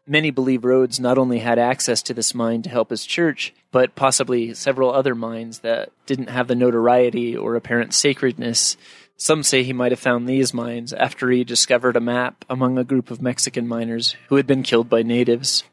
Many 0.09 0.31
believe 0.31 0.61
Rhoades 0.61 1.01
not 1.01 1.19
only 1.19 1.41
had 1.41 1.59
access 1.59 2.01
to 2.03 2.15
this 2.15 2.33
mine 2.33 2.63
to 2.63 2.71
help 2.71 2.91
his 2.91 3.05
church, 3.05 3.53
but 3.73 3.97
possibly 3.97 4.55
several 4.55 4.93
other 4.93 5.17
mines 5.17 5.61
that 5.61 5.91
didn't 6.07 6.31
have 6.31 6.47
the 6.47 6.55
notoriety 6.55 7.37
or 7.37 7.57
apparent 7.57 7.93
sacredness. 7.93 8.77
Some 9.17 9.43
say 9.43 9.65
he 9.65 9.73
might 9.73 9.91
have 9.91 9.99
found 9.99 10.29
these 10.29 10.55
mines 10.55 10.93
after 10.93 11.29
he 11.31 11.43
discovered 11.43 11.97
a 11.97 12.01
map 12.01 12.45
among 12.49 12.79
a 12.79 12.85
group 12.85 13.11
of 13.11 13.21
Mexican 13.21 13.67
miners 13.67 14.15
who 14.29 14.37
had 14.37 14.47
been 14.47 14.63
killed 14.63 14.89
by 14.89 15.03
natives. 15.03 15.65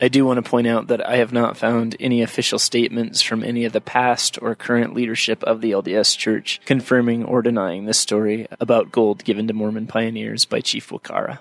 I 0.00 0.08
do 0.08 0.26
want 0.26 0.36
to 0.36 0.48
point 0.48 0.66
out 0.66 0.88
that 0.88 1.04
I 1.08 1.16
have 1.16 1.32
not 1.32 1.56
found 1.56 1.96
any 1.98 2.20
official 2.20 2.58
statements 2.58 3.22
from 3.22 3.42
any 3.42 3.64
of 3.64 3.72
the 3.72 3.80
past 3.80 4.38
or 4.42 4.54
current 4.54 4.94
leadership 4.94 5.42
of 5.44 5.62
the 5.62 5.72
LDS 5.72 6.16
Church 6.16 6.60
confirming 6.66 7.24
or 7.24 7.40
denying 7.40 7.86
this 7.86 7.98
story 7.98 8.46
about 8.60 8.92
gold 8.92 9.24
given 9.24 9.48
to 9.48 9.54
Mormon 9.54 9.86
pioneers 9.86 10.44
by 10.44 10.60
Chief 10.60 10.90
Wakara. 10.90 11.38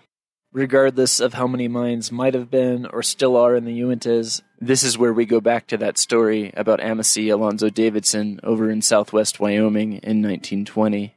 Regardless 0.53 1.19
of 1.19 1.33
how 1.33 1.45
many 1.45 1.67
mines 1.67 2.11
might 2.11 2.33
have 2.33 2.49
been 2.49 2.85
or 2.85 3.03
still 3.03 3.35
are 3.35 3.55
in 3.55 3.65
the 3.65 3.81
Uintas, 3.81 4.41
this 4.59 4.81
is 4.81 4.97
where 4.97 5.13
we 5.13 5.25
go 5.25 5.41
back 5.41 5.67
to 5.67 5.77
that 5.77 5.97
story 5.97 6.53
about 6.55 6.79
Amacy 6.79 7.31
Alonzo 7.31 7.69
Davidson 7.69 8.39
over 8.43 8.71
in 8.71 8.81
southwest 8.81 9.39
Wyoming 9.39 9.93
in 9.93 10.21
1920. 10.21 11.15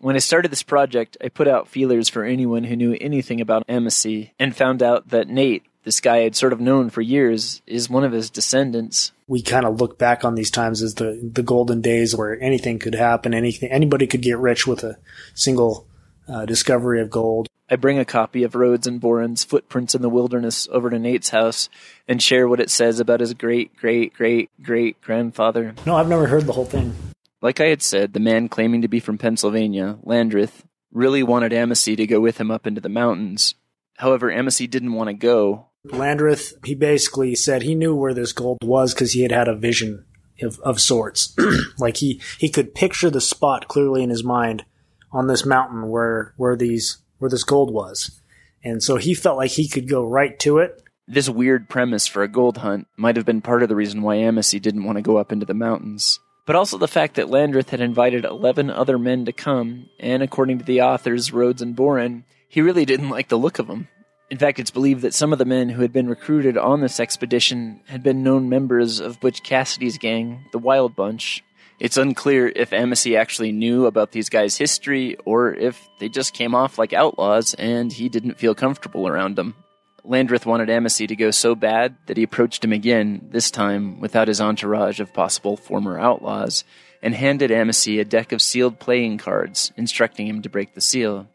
When 0.00 0.16
I 0.16 0.18
started 0.18 0.50
this 0.50 0.64
project, 0.64 1.16
I 1.22 1.28
put 1.28 1.46
out 1.46 1.68
feelers 1.68 2.08
for 2.08 2.24
anyone 2.24 2.64
who 2.64 2.74
knew 2.74 2.98
anything 3.00 3.40
about 3.40 3.64
Amacy 3.68 4.32
and 4.40 4.54
found 4.54 4.82
out 4.82 5.10
that 5.10 5.28
Nate, 5.28 5.62
this 5.84 6.00
guy 6.00 6.24
I'd 6.24 6.34
sort 6.34 6.52
of 6.52 6.60
known 6.60 6.90
for 6.90 7.00
years, 7.00 7.62
is 7.68 7.88
one 7.88 8.02
of 8.02 8.10
his 8.10 8.28
descendants. 8.28 9.12
We 9.28 9.42
kind 9.42 9.64
of 9.64 9.80
look 9.80 9.98
back 9.98 10.24
on 10.24 10.34
these 10.34 10.50
times 10.50 10.82
as 10.82 10.96
the, 10.96 11.30
the 11.32 11.44
golden 11.44 11.80
days 11.80 12.16
where 12.16 12.40
anything 12.42 12.80
could 12.80 12.96
happen, 12.96 13.32
anything, 13.32 13.70
anybody 13.70 14.08
could 14.08 14.22
get 14.22 14.38
rich 14.38 14.66
with 14.66 14.82
a 14.82 14.98
single 15.34 15.86
uh, 16.26 16.46
discovery 16.46 17.00
of 17.00 17.08
gold. 17.08 17.46
I 17.72 17.76
bring 17.76 17.98
a 17.98 18.04
copy 18.04 18.42
of 18.42 18.52
Rhoades 18.52 18.86
and 18.86 19.00
Boren's 19.00 19.44
Footprints 19.44 19.94
in 19.94 20.02
the 20.02 20.10
Wilderness 20.10 20.68
over 20.70 20.90
to 20.90 20.98
Nate's 20.98 21.30
house 21.30 21.70
and 22.06 22.22
share 22.22 22.46
what 22.46 22.60
it 22.60 22.68
says 22.68 23.00
about 23.00 23.20
his 23.20 23.32
great, 23.32 23.74
great, 23.76 24.12
great, 24.12 24.50
great 24.62 25.00
grandfather. 25.00 25.74
No, 25.86 25.96
I've 25.96 26.06
never 26.06 26.26
heard 26.26 26.44
the 26.44 26.52
whole 26.52 26.66
thing. 26.66 26.94
Like 27.40 27.62
I 27.62 27.68
had 27.68 27.80
said, 27.80 28.12
the 28.12 28.20
man 28.20 28.50
claiming 28.50 28.82
to 28.82 28.88
be 28.88 29.00
from 29.00 29.16
Pennsylvania, 29.16 29.96
Landreth, 30.02 30.66
really 30.92 31.22
wanted 31.22 31.52
Amacy 31.52 31.96
to 31.96 32.06
go 32.06 32.20
with 32.20 32.38
him 32.38 32.50
up 32.50 32.66
into 32.66 32.82
the 32.82 32.90
mountains. 32.90 33.54
However, 33.96 34.30
Amacy 34.30 34.68
didn't 34.68 34.92
want 34.92 35.08
to 35.08 35.14
go. 35.14 35.68
Landreth, 35.86 36.52
he 36.66 36.74
basically 36.74 37.34
said 37.34 37.62
he 37.62 37.74
knew 37.74 37.96
where 37.96 38.12
this 38.12 38.34
gold 38.34 38.58
was 38.62 38.92
because 38.92 39.12
he 39.12 39.22
had 39.22 39.32
had 39.32 39.48
a 39.48 39.56
vision 39.56 40.04
of, 40.42 40.60
of 40.60 40.78
sorts. 40.78 41.34
like 41.78 41.96
he, 41.96 42.20
he 42.36 42.50
could 42.50 42.74
picture 42.74 43.08
the 43.08 43.22
spot 43.22 43.66
clearly 43.66 44.02
in 44.02 44.10
his 44.10 44.22
mind 44.22 44.66
on 45.10 45.26
this 45.26 45.46
mountain 45.46 45.88
where, 45.88 46.34
where 46.36 46.54
these 46.54 46.98
where 47.22 47.30
this 47.30 47.44
gold 47.44 47.72
was. 47.72 48.20
And 48.62 48.82
so 48.82 48.96
he 48.96 49.14
felt 49.14 49.38
like 49.38 49.52
he 49.52 49.68
could 49.68 49.88
go 49.88 50.04
right 50.04 50.38
to 50.40 50.58
it. 50.58 50.82
This 51.08 51.28
weird 51.28 51.68
premise 51.68 52.06
for 52.06 52.22
a 52.22 52.28
gold 52.28 52.58
hunt 52.58 52.86
might 52.96 53.16
have 53.16 53.24
been 53.24 53.40
part 53.40 53.62
of 53.62 53.68
the 53.68 53.76
reason 53.76 54.02
why 54.02 54.16
Amacy 54.16 54.60
didn't 54.60 54.84
want 54.84 54.98
to 54.98 55.02
go 55.02 55.16
up 55.16 55.32
into 55.32 55.46
the 55.46 55.54
mountains. 55.54 56.20
But 56.46 56.56
also 56.56 56.76
the 56.78 56.88
fact 56.88 57.14
that 57.14 57.30
Landreth 57.30 57.70
had 57.70 57.80
invited 57.80 58.24
11 58.24 58.70
other 58.70 58.98
men 58.98 59.24
to 59.26 59.32
come, 59.32 59.88
and 60.00 60.22
according 60.22 60.58
to 60.58 60.64
the 60.64 60.82
authors, 60.82 61.30
Rhoades 61.30 61.62
and 61.62 61.76
Boren, 61.76 62.24
he 62.48 62.60
really 62.60 62.84
didn't 62.84 63.10
like 63.10 63.28
the 63.28 63.38
look 63.38 63.58
of 63.58 63.68
them. 63.68 63.88
In 64.30 64.38
fact, 64.38 64.58
it's 64.58 64.70
believed 64.70 65.02
that 65.02 65.14
some 65.14 65.32
of 65.32 65.38
the 65.38 65.44
men 65.44 65.68
who 65.68 65.82
had 65.82 65.92
been 65.92 66.08
recruited 66.08 66.56
on 66.56 66.80
this 66.80 66.98
expedition 66.98 67.80
had 67.86 68.02
been 68.02 68.22
known 68.22 68.48
members 68.48 68.98
of 68.98 69.20
Butch 69.20 69.42
Cassidy's 69.42 69.98
gang, 69.98 70.46
the 70.52 70.58
Wild 70.58 70.96
Bunch, 70.96 71.44
it's 71.82 71.96
unclear 71.96 72.46
if 72.46 72.70
Amacy 72.70 73.18
actually 73.18 73.50
knew 73.50 73.86
about 73.86 74.12
these 74.12 74.28
guys' 74.28 74.56
history 74.56 75.16
or 75.24 75.52
if 75.52 75.88
they 75.98 76.08
just 76.08 76.32
came 76.32 76.54
off 76.54 76.78
like 76.78 76.92
outlaws 76.92 77.54
and 77.54 77.92
he 77.92 78.08
didn't 78.08 78.38
feel 78.38 78.54
comfortable 78.54 79.08
around 79.08 79.34
them. 79.34 79.56
Landreth 80.04 80.46
wanted 80.46 80.68
Amacy 80.68 81.08
to 81.08 81.16
go 81.16 81.32
so 81.32 81.56
bad 81.56 81.96
that 82.06 82.16
he 82.16 82.22
approached 82.22 82.64
him 82.64 82.72
again, 82.72 83.26
this 83.32 83.50
time 83.50 83.98
without 83.98 84.28
his 84.28 84.40
entourage 84.40 85.00
of 85.00 85.12
possible 85.12 85.56
former 85.56 85.98
outlaws, 85.98 86.62
and 87.02 87.16
handed 87.16 87.50
Amacy 87.50 88.00
a 88.00 88.04
deck 88.04 88.30
of 88.30 88.40
sealed 88.40 88.78
playing 88.78 89.18
cards, 89.18 89.72
instructing 89.76 90.28
him 90.28 90.40
to 90.42 90.48
break 90.48 90.74
the 90.74 90.80
seal. 90.80 91.26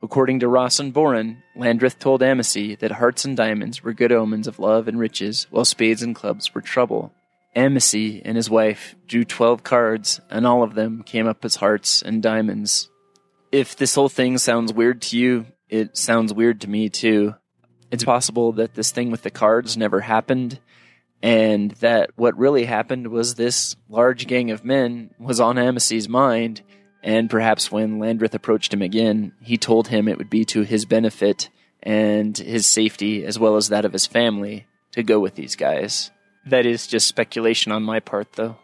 According 0.00 0.38
to 0.40 0.48
Ross 0.48 0.78
and 0.78 0.92
Boren, 0.92 1.42
Landreth 1.56 1.98
told 1.98 2.20
Amacy 2.20 2.78
that 2.78 2.92
hearts 2.92 3.24
and 3.24 3.36
diamonds 3.36 3.82
were 3.82 3.92
good 3.92 4.12
omens 4.12 4.46
of 4.46 4.60
love 4.60 4.86
and 4.86 4.96
riches, 4.96 5.48
while 5.50 5.64
spades 5.64 6.04
and 6.04 6.14
clubs 6.14 6.54
were 6.54 6.60
trouble. 6.60 7.12
Amacy 7.58 8.22
and 8.24 8.36
his 8.36 8.48
wife 8.48 8.94
drew 9.08 9.24
12 9.24 9.64
cards, 9.64 10.20
and 10.30 10.46
all 10.46 10.62
of 10.62 10.74
them 10.74 11.02
came 11.02 11.26
up 11.26 11.44
as 11.44 11.56
hearts 11.56 12.02
and 12.02 12.22
diamonds. 12.22 12.88
If 13.50 13.74
this 13.74 13.96
whole 13.96 14.08
thing 14.08 14.38
sounds 14.38 14.72
weird 14.72 15.02
to 15.02 15.18
you, 15.18 15.46
it 15.68 15.96
sounds 15.96 16.32
weird 16.32 16.60
to 16.60 16.70
me 16.70 16.88
too. 16.88 17.34
It's 17.90 18.04
possible 18.04 18.52
that 18.52 18.74
this 18.74 18.92
thing 18.92 19.10
with 19.10 19.22
the 19.22 19.30
cards 19.30 19.76
never 19.76 20.00
happened, 20.00 20.60
and 21.20 21.72
that 21.80 22.10
what 22.14 22.38
really 22.38 22.64
happened 22.64 23.08
was 23.08 23.34
this 23.34 23.74
large 23.88 24.28
gang 24.28 24.52
of 24.52 24.64
men 24.64 25.10
was 25.18 25.40
on 25.40 25.56
Amossy's 25.56 26.08
mind, 26.08 26.62
and 27.02 27.28
perhaps 27.28 27.72
when 27.72 27.98
Landreth 27.98 28.34
approached 28.34 28.72
him 28.72 28.82
again, 28.82 29.32
he 29.40 29.56
told 29.56 29.88
him 29.88 30.06
it 30.06 30.18
would 30.18 30.30
be 30.30 30.44
to 30.44 30.62
his 30.62 30.84
benefit 30.84 31.50
and 31.82 32.38
his 32.38 32.68
safety 32.68 33.24
as 33.24 33.36
well 33.36 33.56
as 33.56 33.68
that 33.68 33.84
of 33.84 33.92
his 33.92 34.06
family 34.06 34.66
to 34.92 35.02
go 35.02 35.18
with 35.18 35.34
these 35.34 35.56
guys. 35.56 36.12
That 36.46 36.66
is 36.66 36.86
just 36.86 37.06
speculation 37.06 37.72
on 37.72 37.82
my 37.82 38.00
part, 38.00 38.34
though. 38.34 38.56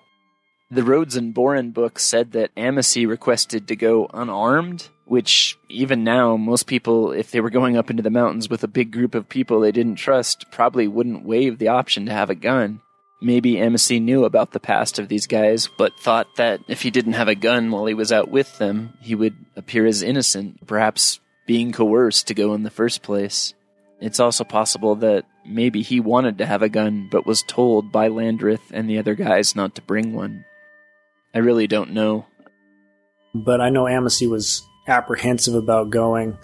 The 0.71 0.83
Rhoades 0.83 1.17
and 1.17 1.35
Boren 1.35 1.71
book 1.71 1.99
said 1.99 2.33
that 2.33 2.51
Amossy 2.57 3.07
requested 3.07 3.69
to 3.69 3.77
go 3.77 4.09
unarmed, 4.13 4.89
which 5.05 5.59
even 5.69 6.03
now, 6.03 6.37
most 6.37 6.67
people, 6.67 7.13
if 7.13 7.31
they 7.31 7.41
were 7.41 7.51
going 7.51 7.77
up 7.77 7.91
into 7.91 8.03
the 8.03 8.11
mountains 8.11 8.49
with 8.49 8.65
a 8.65 8.69
big 8.69 8.91
group 8.91 9.15
of 9.15 9.29
people 9.29 9.61
they 9.61 9.73
didn't 9.73 9.97
trust, 9.97 10.51
probably 10.51 10.89
wouldn't 10.89 11.25
waive 11.25 11.59
the 11.59 11.69
option 11.69 12.07
to 12.07 12.13
have 12.13 12.31
a 12.31 12.35
gun. 12.35 12.81
Maybe 13.21 13.59
Amossy 13.59 14.01
knew 14.01 14.25
about 14.25 14.53
the 14.53 14.61
past 14.61 14.99
of 14.99 15.09
these 15.09 15.27
guys, 15.27 15.69
but 15.79 15.99
thought 16.01 16.27
that 16.37 16.61
if 16.69 16.83
he 16.83 16.91
didn't 16.91 17.13
have 17.13 17.29
a 17.29 17.35
gun 17.35 17.71
while 17.71 17.87
he 17.87 17.95
was 17.95 18.13
out 18.13 18.29
with 18.29 18.59
them, 18.59 18.95
he 19.01 19.15
would 19.15 19.37
appear 19.57 19.87
as 19.87 20.03
innocent, 20.03 20.67
perhaps 20.67 21.21
being 21.47 21.73
coerced 21.73 22.27
to 22.29 22.35
go 22.35 22.55
in 22.55 22.63
the 22.65 22.71
first 22.71 23.03
place. 23.03 23.55
It's 24.05 24.21
also 24.21 24.45
possible 24.45 24.97
that 24.97 25.25
maybe 25.47 25.81
he 25.81 25.99
wanted 25.99 26.37
to 26.37 26.45
have 26.45 26.61
a 26.61 26.69
gun, 26.69 27.09
but 27.11 27.25
was 27.25 27.43
told 27.43 27.91
by 27.91 28.09
Landreth 28.09 28.71
and 28.71 28.89
the 28.89 28.99
other 28.99 29.15
guys 29.15 29.57
not 29.57 29.75
to 29.77 29.83
bring 29.83 30.13
one. 30.13 30.45
I 31.35 31.39
really 31.39 31.67
don't 31.67 31.93
know. 31.93 32.27
But 33.35 33.63
I 33.63 33.71
know 33.71 33.89
Amossy 33.89 34.27
was 34.27 34.63
apprehensive 34.87 35.55
about 35.55 35.89
going 35.89 36.37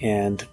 and 0.00 0.46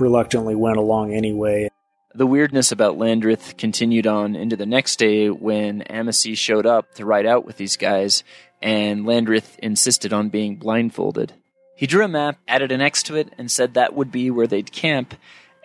reluctantly 0.00 0.56
went 0.56 0.78
along 0.78 1.14
anyway. 1.14 1.68
The 2.12 2.26
weirdness 2.26 2.72
about 2.72 2.98
Landreth 2.98 3.56
continued 3.56 4.08
on 4.08 4.34
into 4.34 4.56
the 4.56 4.66
next 4.66 4.96
day 4.96 5.30
when 5.30 5.82
Amossy 5.82 6.34
showed 6.34 6.66
up 6.66 6.92
to 6.96 7.06
ride 7.06 7.24
out 7.24 7.46
with 7.46 7.56
these 7.56 7.76
guys, 7.76 8.24
and 8.60 9.06
Landreth 9.06 9.56
insisted 9.60 10.12
on 10.12 10.28
being 10.28 10.56
blindfolded. 10.56 11.34
He 11.76 11.86
drew 11.86 12.04
a 12.04 12.08
map, 12.08 12.38
added 12.48 12.72
an 12.72 12.80
X 12.80 13.04
to 13.04 13.14
it, 13.14 13.32
and 13.38 13.48
said 13.48 13.74
that 13.74 13.94
would 13.94 14.10
be 14.10 14.28
where 14.32 14.48
they'd 14.48 14.72
camp, 14.72 15.14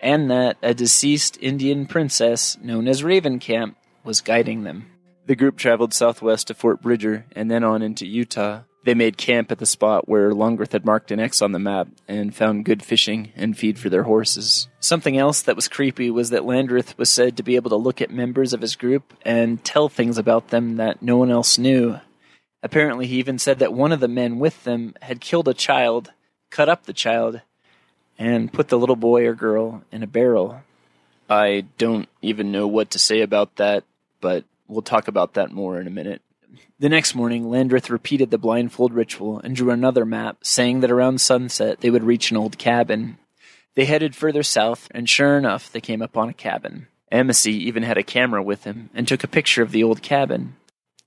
and 0.02 0.30
that 0.30 0.56
a 0.62 0.74
deceased 0.74 1.38
Indian 1.40 1.86
princess 1.86 2.56
known 2.62 2.88
as 2.88 3.04
Raven 3.04 3.38
Camp 3.38 3.76
was 4.04 4.20
guiding 4.20 4.62
them. 4.64 4.90
The 5.26 5.36
group 5.36 5.56
traveled 5.56 5.94
southwest 5.94 6.48
to 6.48 6.54
Fort 6.54 6.82
Bridger 6.82 7.26
and 7.32 7.50
then 7.50 7.62
on 7.62 7.82
into 7.82 8.06
Utah. 8.06 8.62
They 8.84 8.94
made 8.94 9.18
camp 9.18 9.52
at 9.52 9.58
the 9.58 9.66
spot 9.66 10.08
where 10.08 10.32
Landreth 10.32 10.72
had 10.72 10.86
marked 10.86 11.10
an 11.10 11.20
X 11.20 11.42
on 11.42 11.52
the 11.52 11.58
map 11.58 11.88
and 12.08 12.34
found 12.34 12.64
good 12.64 12.82
fishing 12.82 13.30
and 13.36 13.56
feed 13.56 13.78
for 13.78 13.90
their 13.90 14.04
horses. 14.04 14.68
Something 14.80 15.18
else 15.18 15.42
that 15.42 15.54
was 15.54 15.68
creepy 15.68 16.10
was 16.10 16.30
that 16.30 16.46
Landreth 16.46 16.96
was 16.96 17.10
said 17.10 17.36
to 17.36 17.42
be 17.42 17.56
able 17.56 17.68
to 17.70 17.76
look 17.76 18.00
at 18.00 18.10
members 18.10 18.54
of 18.54 18.62
his 18.62 18.76
group 18.76 19.12
and 19.22 19.62
tell 19.62 19.90
things 19.90 20.16
about 20.16 20.48
them 20.48 20.76
that 20.76 21.02
no 21.02 21.18
one 21.18 21.30
else 21.30 21.58
knew. 21.58 22.00
Apparently, 22.62 23.06
he 23.06 23.18
even 23.18 23.38
said 23.38 23.58
that 23.58 23.72
one 23.72 23.92
of 23.92 24.00
the 24.00 24.08
men 24.08 24.38
with 24.38 24.64
them 24.64 24.94
had 25.02 25.20
killed 25.20 25.48
a 25.48 25.54
child, 25.54 26.12
cut 26.50 26.68
up 26.68 26.84
the 26.86 26.92
child, 26.92 27.42
and 28.20 28.52
put 28.52 28.68
the 28.68 28.78
little 28.78 28.96
boy 28.96 29.26
or 29.26 29.34
girl 29.34 29.82
in 29.90 30.02
a 30.02 30.06
barrel. 30.06 30.62
I 31.28 31.64
don't 31.78 32.08
even 32.20 32.52
know 32.52 32.68
what 32.68 32.90
to 32.90 32.98
say 32.98 33.22
about 33.22 33.56
that, 33.56 33.82
but 34.20 34.44
we'll 34.68 34.82
talk 34.82 35.08
about 35.08 35.34
that 35.34 35.50
more 35.50 35.80
in 35.80 35.86
a 35.86 35.90
minute. 35.90 36.20
The 36.78 36.90
next 36.90 37.14
morning, 37.14 37.48
Landreth 37.48 37.88
repeated 37.88 38.30
the 38.30 38.38
blindfold 38.38 38.92
ritual 38.92 39.38
and 39.38 39.56
drew 39.56 39.70
another 39.70 40.04
map, 40.04 40.38
saying 40.42 40.80
that 40.80 40.90
around 40.90 41.20
sunset 41.20 41.80
they 41.80 41.90
would 41.90 42.04
reach 42.04 42.30
an 42.30 42.36
old 42.36 42.58
cabin. 42.58 43.16
They 43.74 43.86
headed 43.86 44.14
further 44.14 44.42
south, 44.42 44.88
and 44.90 45.08
sure 45.08 45.38
enough, 45.38 45.72
they 45.72 45.80
came 45.80 46.02
upon 46.02 46.28
a 46.28 46.34
cabin. 46.34 46.88
Amossy 47.10 47.52
even 47.66 47.82
had 47.84 47.98
a 47.98 48.02
camera 48.02 48.42
with 48.42 48.64
him 48.64 48.90
and 48.94 49.08
took 49.08 49.24
a 49.24 49.28
picture 49.28 49.62
of 49.62 49.72
the 49.72 49.82
old 49.82 50.02
cabin 50.02 50.56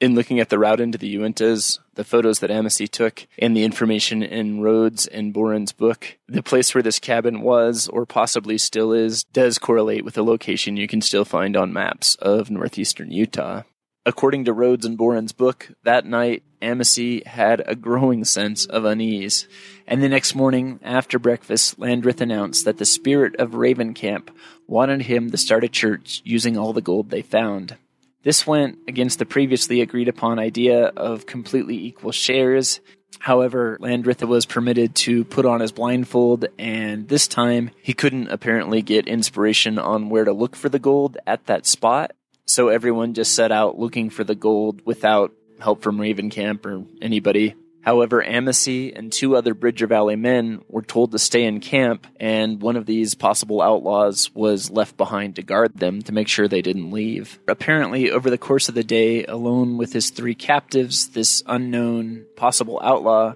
in 0.04 0.16
looking 0.16 0.42
at 0.42 0.50
the 0.50 0.60
route 0.60 0.82
into 0.82 0.98
the 0.98 1.16
Uintas, 1.16 1.80
the 1.96 2.04
photos 2.04 2.40
that 2.40 2.52
Amossy 2.52 2.90
took, 2.90 3.26
and 3.40 3.56
the 3.56 3.64
information 3.64 4.22
in 4.22 4.60
Rhoades 4.60 5.08
and 5.10 5.32
Boren's 5.32 5.72
book, 5.72 6.18
the 6.28 6.44
place 6.44 6.76
where 6.76 6.82
this 6.82 7.00
cabin 7.00 7.40
was, 7.40 7.88
or 7.88 8.06
possibly 8.06 8.58
still 8.58 8.92
is, 8.92 9.24
does 9.32 9.58
correlate 9.58 10.04
with 10.04 10.18
a 10.18 10.22
location 10.22 10.76
you 10.76 10.90
can 10.90 11.00
still 11.00 11.24
find 11.24 11.56
on 11.56 11.72
maps 11.72 12.16
of 12.16 12.52
northeastern 12.52 13.12
Utah. 13.12 13.64
According 14.06 14.44
to 14.44 14.54
Rhoades 14.54 14.84
and 14.84 14.98
Boren's 14.98 15.32
book, 15.32 15.70
that 15.84 16.06
night 16.06 16.44
Amossy 16.62 17.24
had 17.26 17.64
a 17.66 17.74
growing 17.74 18.26
sense 18.26 18.66
of 18.66 18.84
unease, 18.84 19.48
and 19.88 20.04
the 20.04 20.10
next 20.10 20.36
morning, 20.36 20.82
after 20.84 21.18
breakfast, 21.18 21.80
Landreth 21.80 22.20
announced 22.20 22.66
that 22.66 22.78
the 22.78 22.84
spirit 22.84 23.38
of 23.38 23.56
Raven 23.56 23.94
Camp 23.94 24.36
wanted 24.68 25.04
him 25.04 25.32
to 25.32 25.38
start 25.38 25.64
a 25.64 25.70
church 25.70 26.22
using 26.26 26.58
all 26.58 26.74
the 26.74 26.82
gold 26.82 27.10
they 27.10 27.22
found. 27.22 27.78
This 28.24 28.48
went 28.48 28.80
against 28.88 29.20
the 29.20 29.26
previously 29.26 29.82
agreed 29.82 30.08
upon 30.08 30.40
idea 30.40 30.86
of 30.86 31.26
completely 31.26 31.76
equal 31.76 32.14
shares. 32.14 32.80
However, 33.20 33.78
Landreth 33.80 34.24
was 34.24 34.46
permitted 34.46 34.96
to 34.96 35.26
put 35.26 35.46
on 35.46 35.60
his 35.60 35.72
blindfold, 35.72 36.46
and 36.58 37.08
this 37.08 37.28
time 37.28 37.72
he 37.82 37.94
couldn't 37.94 38.30
apparently 38.30 38.82
get 38.82 39.08
inspiration 39.08 39.78
on 39.78 40.10
where 40.10 40.24
to 40.24 40.34
look 40.34 40.56
for 40.56 40.70
the 40.70 40.80
gold 40.80 41.18
at 41.28 41.46
that 41.46 41.66
spot. 41.66 42.14
So 42.46 42.70
everyone 42.70 43.14
just 43.14 43.36
set 43.36 43.52
out 43.52 43.78
looking 43.78 44.10
for 44.10 44.24
the 44.24 44.36
gold 44.36 44.82
without 44.86 45.34
help 45.60 45.82
from 45.82 45.98
Ravencamp 45.98 46.66
or 46.66 46.86
anybody. 47.02 47.56
However, 47.84 48.24
Amossy 48.24 48.96
and 48.96 49.12
two 49.12 49.36
other 49.36 49.54
Bridger 49.54 49.88
Valley 49.88 50.16
men 50.16 50.62
were 50.70 50.82
told 50.82 51.12
to 51.12 51.20
stay 51.20 51.44
in 51.44 51.60
camp, 51.60 52.08
and 52.18 52.62
one 52.62 52.78
of 52.78 52.86
these 52.86 53.14
possible 53.14 53.62
outlaws 53.62 54.32
was 54.34 54.72
left 54.72 54.96
behind 54.96 55.36
to 55.36 55.44
guard 55.44 55.78
them 55.78 56.02
to 56.04 56.14
make 56.14 56.30
sure 56.30 56.48
they 56.48 56.62
didn't 56.62 56.92
leave. 56.92 57.40
Apparently, 57.46 58.10
over 58.10 58.30
the 58.30 58.38
course 58.38 58.70
of 58.70 58.76
the 58.76 58.86
day, 58.86 59.26
alone 59.26 59.78
with 59.78 59.92
his 59.92 60.12
three 60.12 60.34
captives, 60.34 61.10
this 61.10 61.44
unknown 61.46 62.26
possible 62.38 62.80
outlaw 62.82 63.34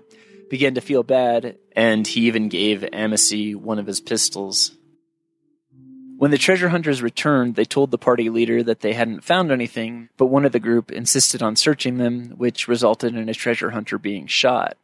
began 0.49 0.75
to 0.75 0.81
feel 0.81 1.03
bad, 1.03 1.57
and 1.73 2.07
he 2.07 2.21
even 2.21 2.47
gave 2.47 2.85
Amossy 2.93 3.53
one 3.53 3.79
of 3.79 3.87
his 3.87 3.99
pistols. 3.99 4.76
When 6.17 6.31
the 6.31 6.39
treasure 6.39 6.69
hunters 6.69 7.03
returned, 7.03 7.53
they 7.53 7.63
told 7.63 7.91
the 7.91 7.99
party 7.99 8.27
leader 8.31 8.63
that 8.63 8.79
they 8.79 8.93
hadn't 8.93 9.23
found 9.23 9.51
anything, 9.51 10.09
but 10.17 10.25
one 10.25 10.45
of 10.45 10.51
the 10.51 10.59
group 10.59 10.91
insisted 10.91 11.43
on 11.43 11.55
searching 11.55 11.97
them, 11.97 12.33
which 12.37 12.67
resulted 12.67 13.15
in 13.15 13.29
a 13.29 13.35
treasure 13.35 13.69
hunter 13.69 13.99
being 13.99 14.25
shot. 14.25 14.77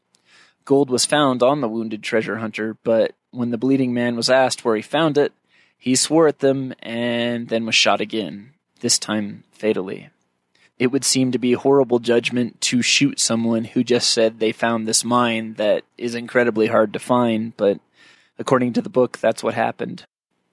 Gold 0.63 0.91
was 0.91 1.07
found 1.07 1.41
on 1.41 1.59
the 1.59 1.67
wounded 1.67 2.03
treasure 2.03 2.37
hunter, 2.37 2.77
but 2.83 3.15
when 3.31 3.49
the 3.49 3.57
bleeding 3.57 3.95
man 3.95 4.15
was 4.15 4.29
asked 4.29 4.63
where 4.63 4.75
he 4.75 4.83
found 4.83 5.17
it, 5.17 5.33
he 5.75 5.95
swore 5.95 6.27
at 6.27 6.37
them 6.37 6.75
and 6.83 7.49
then 7.49 7.65
was 7.65 7.73
shot 7.73 7.99
again, 7.99 8.51
this 8.81 8.99
time 8.99 9.43
fatally. 9.51 10.09
It 10.77 10.87
would 10.87 11.03
seem 11.03 11.31
to 11.31 11.39
be 11.39 11.53
horrible 11.53 11.97
judgment 11.97 12.61
to 12.61 12.83
shoot 12.83 13.19
someone 13.19 13.63
who 13.63 13.83
just 13.83 14.11
said 14.11 14.39
they 14.39 14.51
found 14.51 14.87
this 14.87 15.03
mine 15.03 15.55
that 15.55 15.83
is 15.97 16.13
incredibly 16.13 16.67
hard 16.67 16.93
to 16.93 16.99
find, 16.99 17.57
but 17.57 17.79
according 18.37 18.73
to 18.73 18.83
the 18.83 18.89
book, 18.89 19.17
that's 19.17 19.41
what 19.41 19.55
happened. 19.55 20.05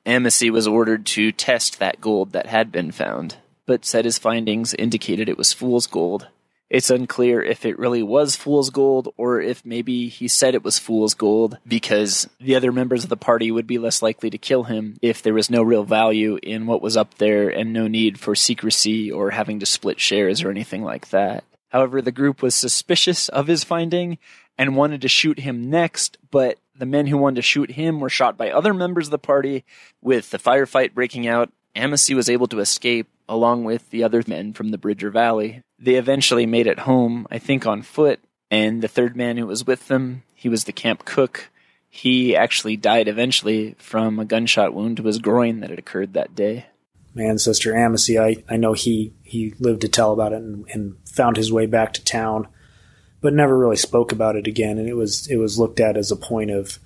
Amossy 0.06 0.50
was 0.50 0.66
ordered 0.66 1.06
to 1.06 1.32
test 1.32 1.78
that 1.78 2.00
gold 2.00 2.32
that 2.32 2.46
had 2.46 2.72
been 2.72 2.90
found, 2.90 3.36
but 3.66 3.84
said 3.84 4.04
his 4.04 4.18
findings 4.18 4.74
indicated 4.74 5.28
it 5.28 5.38
was 5.38 5.52
fool's 5.52 5.86
gold. 5.86 6.28
It's 6.70 6.88
unclear 6.88 7.42
if 7.42 7.66
it 7.66 7.80
really 7.80 8.02
was 8.02 8.36
fool's 8.36 8.70
gold 8.70 9.12
or 9.16 9.40
if 9.40 9.66
maybe 9.66 10.08
he 10.08 10.28
said 10.28 10.54
it 10.54 10.62
was 10.62 10.78
fool's 10.78 11.14
gold 11.14 11.58
because 11.66 12.28
the 12.38 12.54
other 12.54 12.70
members 12.70 13.02
of 13.02 13.10
the 13.10 13.16
party 13.16 13.50
would 13.50 13.66
be 13.66 13.78
less 13.78 14.02
likely 14.02 14.30
to 14.30 14.38
kill 14.38 14.62
him 14.62 14.96
if 15.02 15.20
there 15.20 15.34
was 15.34 15.50
no 15.50 15.64
real 15.64 15.82
value 15.82 16.38
in 16.44 16.66
what 16.66 16.80
was 16.80 16.96
up 16.96 17.14
there 17.14 17.48
and 17.48 17.72
no 17.72 17.88
need 17.88 18.20
for 18.20 18.36
secrecy 18.36 19.10
or 19.10 19.30
having 19.30 19.58
to 19.58 19.66
split 19.66 19.98
shares 19.98 20.44
or 20.44 20.50
anything 20.50 20.84
like 20.84 21.10
that. 21.10 21.42
However, 21.70 22.00
the 22.00 22.12
group 22.12 22.40
was 22.40 22.54
suspicious 22.54 23.28
of 23.28 23.48
his 23.48 23.64
finding 23.64 24.18
and 24.56 24.76
wanted 24.76 25.02
to 25.02 25.08
shoot 25.08 25.40
him 25.40 25.70
next, 25.70 26.18
but 26.30 26.58
the 26.80 26.86
men 26.86 27.06
who 27.06 27.18
wanted 27.18 27.36
to 27.36 27.42
shoot 27.42 27.72
him 27.72 28.00
were 28.00 28.08
shot 28.08 28.36
by 28.36 28.50
other 28.50 28.74
members 28.74 29.06
of 29.06 29.10
the 29.12 29.18
party. 29.18 29.64
With 30.02 30.30
the 30.30 30.38
firefight 30.38 30.94
breaking 30.94 31.28
out, 31.28 31.52
Amossy 31.76 32.14
was 32.14 32.28
able 32.28 32.48
to 32.48 32.58
escape 32.58 33.06
along 33.28 33.64
with 33.64 33.90
the 33.90 34.02
other 34.02 34.24
men 34.26 34.52
from 34.52 34.70
the 34.70 34.78
Bridger 34.78 35.10
Valley. 35.10 35.62
They 35.78 35.94
eventually 35.94 36.46
made 36.46 36.66
it 36.66 36.80
home, 36.80 37.28
I 37.30 37.38
think 37.38 37.66
on 37.66 37.82
foot, 37.82 38.18
and 38.50 38.82
the 38.82 38.88
third 38.88 39.14
man 39.14 39.36
who 39.36 39.46
was 39.46 39.66
with 39.66 39.86
them, 39.86 40.24
he 40.34 40.48
was 40.48 40.64
the 40.64 40.72
camp 40.72 41.04
cook. 41.04 41.50
He 41.88 42.34
actually 42.34 42.76
died 42.76 43.08
eventually 43.08 43.76
from 43.78 44.18
a 44.18 44.24
gunshot 44.24 44.74
wound 44.74 44.96
to 44.96 45.04
his 45.04 45.18
groin 45.18 45.60
that 45.60 45.70
had 45.70 45.78
occurred 45.78 46.14
that 46.14 46.34
day. 46.34 46.66
My 47.14 47.24
ancestor 47.24 47.76
Amossy, 47.76 48.18
I, 48.18 48.42
I 48.48 48.56
know 48.56 48.72
he, 48.72 49.12
he 49.22 49.54
lived 49.58 49.82
to 49.82 49.88
tell 49.88 50.12
about 50.12 50.32
it 50.32 50.36
and, 50.36 50.64
and 50.72 50.96
found 51.06 51.36
his 51.36 51.52
way 51.52 51.66
back 51.66 51.92
to 51.94 52.04
town 52.04 52.48
but 53.20 53.34
never 53.34 53.58
really 53.58 53.76
spoke 53.76 54.12
about 54.12 54.36
it 54.36 54.46
again. 54.46 54.78
And 54.78 54.88
it 54.88 54.96
was 54.96 55.26
it 55.28 55.36
was 55.36 55.58
looked 55.58 55.80
at 55.80 55.96
as 55.96 56.10
a 56.10 56.16
point 56.16 56.50
of 56.50 56.78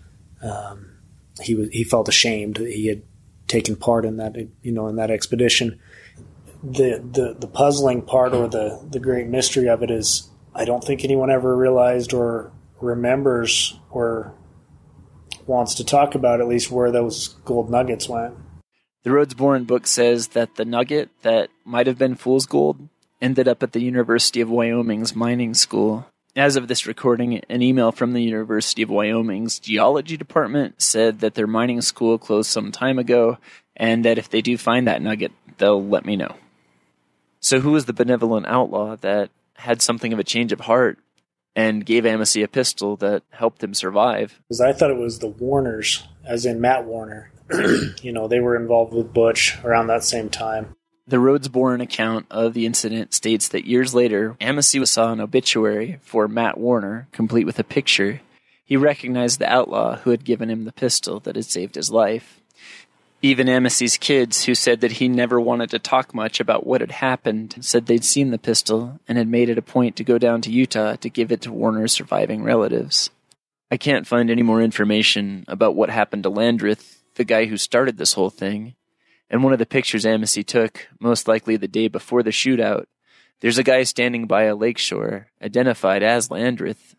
um, 0.43 0.97
he 1.41 1.55
was 1.55 1.69
he 1.71 1.85
felt 1.85 2.09
ashamed 2.09 2.57
that 2.57 2.71
he 2.71 2.87
had 2.87 3.03
taken 3.47 3.77
part 3.77 4.05
in 4.05 4.17
that 4.17 4.37
you 4.63 4.73
know 4.73 4.89
in 4.89 4.97
that 4.97 5.11
expedition. 5.11 5.81
The 6.63 6.99
the 6.99 7.37
the 7.39 7.49
puzzling 7.49 8.03
part 8.03 8.33
or 8.35 8.49
the 8.49 8.87
the 8.91 9.01
great 9.01 9.29
mystery 9.29 9.69
of 9.69 9.83
it 9.83 9.91
is 9.91 10.29
I 10.55 10.65
don't 10.65 10.83
think 10.83 11.05
anyone 11.05 11.31
ever 11.31 11.57
realized 11.57 12.13
or 12.13 12.53
remembers 12.81 13.79
or 13.91 14.35
wants 15.47 15.75
to 15.75 15.85
talk 15.85 16.15
about 16.15 16.41
at 16.41 16.49
least 16.49 16.71
where 16.71 16.91
those 16.91 17.29
gold 17.45 17.71
nuggets 17.71 18.09
went. 18.09 18.35
The 19.03 19.11
Rhoades 19.11 19.37
Boren 19.37 19.65
book 19.65 19.87
says 19.87 20.29
that 20.29 20.57
the 20.57 20.65
nugget 20.65 21.11
that 21.23 21.51
might 21.65 21.87
have 21.87 21.99
been 21.99 22.15
fool's 22.15 22.47
gold 22.47 22.89
ended 23.21 23.47
up 23.47 23.63
at 23.63 23.73
the 23.73 23.83
University 23.83 24.41
of 24.41 24.49
Wyoming's 24.49 25.15
mining 25.15 25.53
school. 25.53 26.07
As 26.37 26.57
of 26.57 26.67
this 26.67 26.85
recording, 26.85 27.39
an 27.49 27.63
email 27.63 27.93
from 27.93 28.13
the 28.13 28.23
University 28.23 28.83
of 28.83 28.91
Wyoming's 28.91 29.61
geology 29.61 30.17
department 30.17 30.83
said 30.83 31.21
that 31.21 31.35
their 31.35 31.47
mining 31.47 31.81
school 31.81 32.19
closed 32.19 32.51
some 32.51 32.73
time 32.73 32.99
ago 32.99 33.39
and 33.77 34.05
that 34.05 34.19
if 34.19 34.29
they 34.29 34.43
do 34.43 34.59
find 34.59 34.89
that 34.89 35.01
nugget, 35.01 35.31
they'll 35.59 35.83
let 35.83 36.05
me 36.05 36.17
know. 36.17 36.35
So, 37.39 37.61
who 37.61 37.71
was 37.71 37.85
the 37.85 37.93
benevolent 37.93 38.47
outlaw 38.47 38.97
that 38.97 39.31
had 39.55 39.81
something 39.81 40.13
of 40.13 40.19
a 40.19 40.25
change 40.25 40.51
of 40.51 40.61
heart 40.61 40.99
and 41.55 41.87
gave 41.87 42.03
Amacy 42.03 42.43
a 42.43 42.49
pistol 42.49 42.97
that 42.97 43.23
helped 43.31 43.63
him 43.63 43.73
survive? 43.73 44.41
Because 44.49 44.61
I 44.61 44.73
thought 44.73 44.91
it 44.91 44.97
was 44.97 45.21
the 45.21 45.29
Warners, 45.29 46.03
as 46.25 46.45
in 46.47 46.61
Matt 46.61 46.85
Warner. 46.85 47.31
you 48.03 48.11
know, 48.11 48.27
they 48.27 48.41
were 48.41 48.57
involved 48.57 48.93
with 48.93 49.15
Butch 49.15 49.57
around 49.63 49.87
that 49.87 50.03
same 50.03 50.31
time. 50.31 50.75
The 51.07 51.19
Rhoades 51.19 51.53
Boren 51.53 51.83
account 51.83 52.25
of 52.31 52.55
the 52.55 52.65
incident 52.65 53.13
states 53.13 53.49
that 53.49 53.67
years 53.67 53.95
later, 53.95 54.37
Amacy 54.41 54.87
saw 54.89 55.13
an 55.13 55.21
obituary 55.21 55.99
for 56.03 56.27
Matt 56.27 56.57
Warner, 56.57 57.09
complete 57.13 57.45
with 57.45 57.59
a 57.59 57.65
picture. 57.65 58.23
He 58.65 58.79
recognized 58.79 59.39
the 59.39 59.53
outlaw 59.53 59.97
who 59.97 60.11
had 60.11 60.25
given 60.25 60.49
him 60.49 60.65
the 60.65 60.73
pistol 60.73 61.21
that 61.21 61.37
had 61.37 61.45
saved 61.45 61.75
his 61.75 61.91
life. 61.91 62.41
Even 63.21 63.49
Amacy's 63.49 63.99
kids, 63.99 64.45
who 64.45 64.55
said 64.55 64.81
that 64.81 64.93
he 64.93 65.09
never 65.09 65.39
wanted 65.39 65.69
to 65.71 65.79
talk 65.79 66.15
much 66.15 66.41
about 66.41 66.67
what 66.67 66.81
had 66.81 66.93
happened, 66.93 67.57
said 67.61 67.85
they'd 67.85 68.05
seen 68.05 68.31
the 68.31 68.39
pistol 68.39 68.99
and 69.07 69.19
had 69.19 69.29
made 69.29 69.51
it 69.51 69.59
a 69.59 69.63
point 69.63 69.97
to 69.97 70.05
go 70.05 70.17
down 70.17 70.41
to 70.41 70.51
Utah 70.51 70.97
to 70.97 71.11
give 71.11 71.31
it 71.31 71.43
to 71.43 71.53
Warner's 71.53 71.93
surviving 71.93 72.43
relatives. 72.43 73.11
I 73.71 73.77
can't 73.77 74.07
find 74.07 74.31
any 74.31 74.43
more 74.43 74.63
information 74.63 75.45
about 75.49 75.75
what 75.75 75.91
happened 75.91 76.23
to 76.23 76.31
Landreth, 76.31 77.03
the 77.17 77.25
guy 77.25 77.45
who 77.45 77.59
started 77.59 77.99
this 77.99 78.15
whole 78.15 78.31
thing. 78.31 78.75
And 79.31 79.43
one 79.43 79.53
of 79.53 79.59
the 79.59 79.67
pictures 79.67 80.05
Amacy 80.05 80.47
took, 80.47 80.89
most 81.01 81.27
likely 81.27 81.57
the 81.57 81.69
day 81.69 81.89
before 81.89 82.23
the 82.23 82.31
shootout, 82.31 82.85
there's 83.41 83.59
a 83.59 83.65
guy 83.65 83.83
standing 83.83 84.27
by 84.27 84.45
a 84.45 84.55
lakeshore, 84.55 85.29
identified 85.43 86.03
as 86.03 86.31
Landreth, 86.31 86.95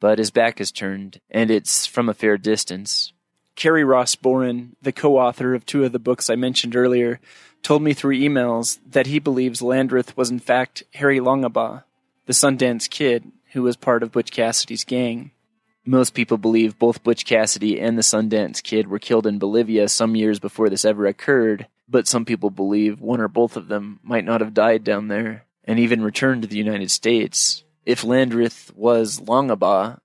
but 0.00 0.18
his 0.18 0.30
back 0.30 0.60
is 0.60 0.72
turned, 0.72 1.20
and 1.30 1.50
it's 1.50 1.86
from 1.86 2.08
a 2.08 2.14
fair 2.14 2.36
distance, 2.36 3.12
Kerry 3.58 3.82
Ross 3.82 4.14
Boren, 4.14 4.76
the 4.82 4.92
co 4.92 5.18
author 5.18 5.52
of 5.52 5.66
two 5.66 5.84
of 5.84 5.90
the 5.90 5.98
books 5.98 6.30
I 6.30 6.36
mentioned 6.36 6.76
earlier, 6.76 7.18
told 7.64 7.82
me 7.82 7.92
through 7.92 8.16
emails 8.16 8.78
that 8.88 9.08
he 9.08 9.18
believes 9.18 9.60
Landreth 9.60 10.16
was 10.16 10.30
in 10.30 10.38
fact 10.38 10.84
Harry 10.94 11.18
Longabaugh, 11.18 11.82
the 12.26 12.32
Sundance 12.32 12.88
Kid, 12.88 13.32
who 13.54 13.64
was 13.64 13.76
part 13.76 14.04
of 14.04 14.12
Butch 14.12 14.30
Cassidy's 14.30 14.84
gang. 14.84 15.32
Most 15.88 16.12
people 16.12 16.36
believe 16.36 16.78
both 16.78 17.02
Butch 17.02 17.24
Cassidy 17.24 17.80
and 17.80 17.96
the 17.96 18.02
Sundance 18.02 18.62
Kid 18.62 18.88
were 18.88 18.98
killed 18.98 19.26
in 19.26 19.38
Bolivia 19.38 19.88
some 19.88 20.14
years 20.14 20.38
before 20.38 20.68
this 20.68 20.84
ever 20.84 21.06
occurred, 21.06 21.66
but 21.88 22.06
some 22.06 22.26
people 22.26 22.50
believe 22.50 23.00
one 23.00 23.22
or 23.22 23.28
both 23.28 23.56
of 23.56 23.68
them 23.68 23.98
might 24.02 24.26
not 24.26 24.42
have 24.42 24.52
died 24.52 24.84
down 24.84 25.08
there 25.08 25.46
and 25.64 25.78
even 25.78 26.02
returned 26.02 26.42
to 26.42 26.48
the 26.48 26.58
United 26.58 26.90
States. 26.90 27.64
If 27.86 28.04
Landreth 28.04 28.70
was 28.76 29.20
Longabaugh, 29.20 29.98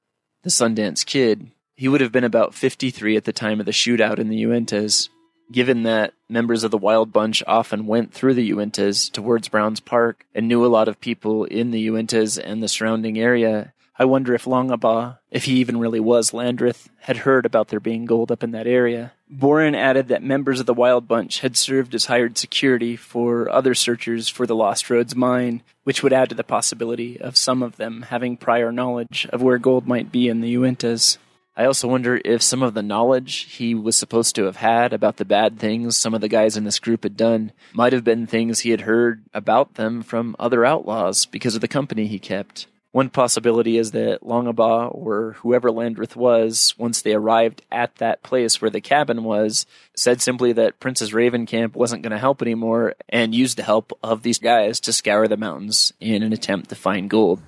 the 0.43 0.49
Sundance 0.49 1.05
Kid, 1.05 1.51
he 1.75 1.89
would 1.89 1.99
have 1.99 2.13
been 2.13 2.23
about 2.23 2.53
53 2.53 3.17
at 3.17 3.25
the 3.25 3.33
time 3.33 3.59
of 3.59 3.65
the 3.65 3.73
shootout 3.73 4.19
in 4.19 4.29
the 4.29 4.41
Uintas. 4.41 5.09
Given 5.51 5.83
that 5.83 6.13
members 6.29 6.63
of 6.63 6.71
the 6.71 6.77
Wild 6.77 7.11
Bunch 7.11 7.43
often 7.45 7.87
went 7.87 8.13
through 8.13 8.35
the 8.35 8.49
Uintas 8.51 9.11
towards 9.11 9.49
Browns 9.49 9.81
Park 9.81 10.25
and 10.33 10.47
knew 10.47 10.65
a 10.65 10.67
lot 10.67 10.87
of 10.87 11.01
people 11.01 11.43
in 11.43 11.71
the 11.71 11.85
Uintas 11.89 12.37
and 12.37 12.63
the 12.63 12.69
surrounding 12.69 13.19
area, 13.19 13.73
I 13.97 14.05
wonder 14.05 14.33
if 14.33 14.45
Longabaugh, 14.45 15.19
if 15.29 15.45
he 15.45 15.53
even 15.57 15.77
really 15.77 15.99
was 15.99 16.33
Landreth, 16.33 16.89
had 17.01 17.17
heard 17.17 17.45
about 17.45 17.67
there 17.67 17.79
being 17.79 18.05
gold 18.05 18.31
up 18.31 18.43
in 18.43 18.51
that 18.51 18.65
area. 18.65 19.13
Boren 19.29 19.75
added 19.75 20.07
that 20.07 20.23
members 20.23 20.59
of 20.59 20.65
the 20.65 20.73
Wild 20.73 21.07
Bunch 21.07 21.41
had 21.41 21.55
served 21.55 21.93
as 21.93 22.05
hired 22.05 22.37
security 22.37 22.95
for 22.95 23.49
other 23.51 23.75
searchers 23.75 24.29
for 24.29 24.47
the 24.47 24.55
Lost 24.55 24.85
Rhoades 24.85 25.15
mine, 25.15 25.61
which 25.83 26.01
would 26.01 26.13
add 26.13 26.29
to 26.29 26.35
the 26.35 26.43
possibility 26.43 27.21
of 27.21 27.37
some 27.37 27.61
of 27.61 27.77
them 27.77 28.03
having 28.03 28.35
prior 28.35 28.71
knowledge 28.71 29.27
of 29.31 29.43
where 29.43 29.59
gold 29.59 29.87
might 29.87 30.11
be 30.11 30.27
in 30.27 30.41
the 30.41 30.55
Uintas. 30.55 31.17
I 31.55 31.65
also 31.65 31.87
wonder 31.87 32.19
if 32.25 32.41
some 32.41 32.63
of 32.63 32.73
the 32.73 32.81
knowledge 32.81 33.41
he 33.41 33.75
was 33.75 33.95
supposed 33.95 34.33
to 34.35 34.45
have 34.45 34.55
had 34.55 34.91
about 34.91 35.17
the 35.17 35.25
bad 35.25 35.59
things 35.59 35.95
some 35.95 36.15
of 36.15 36.21
the 36.21 36.27
guys 36.27 36.57
in 36.57 36.63
this 36.63 36.79
group 36.79 37.03
had 37.03 37.15
done 37.15 37.51
might 37.73 37.93
have 37.93 38.03
been 38.03 38.25
things 38.25 38.61
he 38.61 38.71
had 38.71 38.81
heard 38.81 39.23
about 39.35 39.75
them 39.75 40.01
from 40.01 40.35
other 40.39 40.65
outlaws 40.65 41.27
because 41.27 41.53
of 41.53 41.61
the 41.61 41.67
company 41.67 42.07
he 42.07 42.17
kept. 42.17 42.65
One 42.93 43.09
possibility 43.09 43.79
is 43.79 43.89
that 43.91 44.21
Longabaugh 44.21 44.93
or 44.93 45.31
whoever 45.39 45.71
Landreth 45.71 46.15
was, 46.15 46.75
once 46.77 47.01
they 47.01 47.15
arrived 47.15 47.63
at 47.71 47.95
that 47.95 48.21
place 48.21 48.61
where 48.61 48.69
the 48.69 48.81
cabin 48.81 49.23
was, 49.23 49.65
said 49.95 50.21
simply 50.21 50.53
that 50.53 50.79
Princess 50.79 51.09
Ravencamp 51.09 51.73
wasn't 51.73 52.03
going 52.03 52.11
to 52.11 52.19
help 52.19 52.43
anymore 52.43 52.93
and 53.09 53.33
used 53.33 53.57
the 53.57 53.63
help 53.63 53.97
of 54.03 54.21
these 54.21 54.37
guys 54.37 54.79
to 54.81 54.93
scour 54.93 55.27
the 55.27 55.37
mountains 55.37 55.91
in 55.99 56.21
an 56.21 56.33
attempt 56.33 56.69
to 56.69 56.75
find 56.75 57.09
gold. 57.09 57.41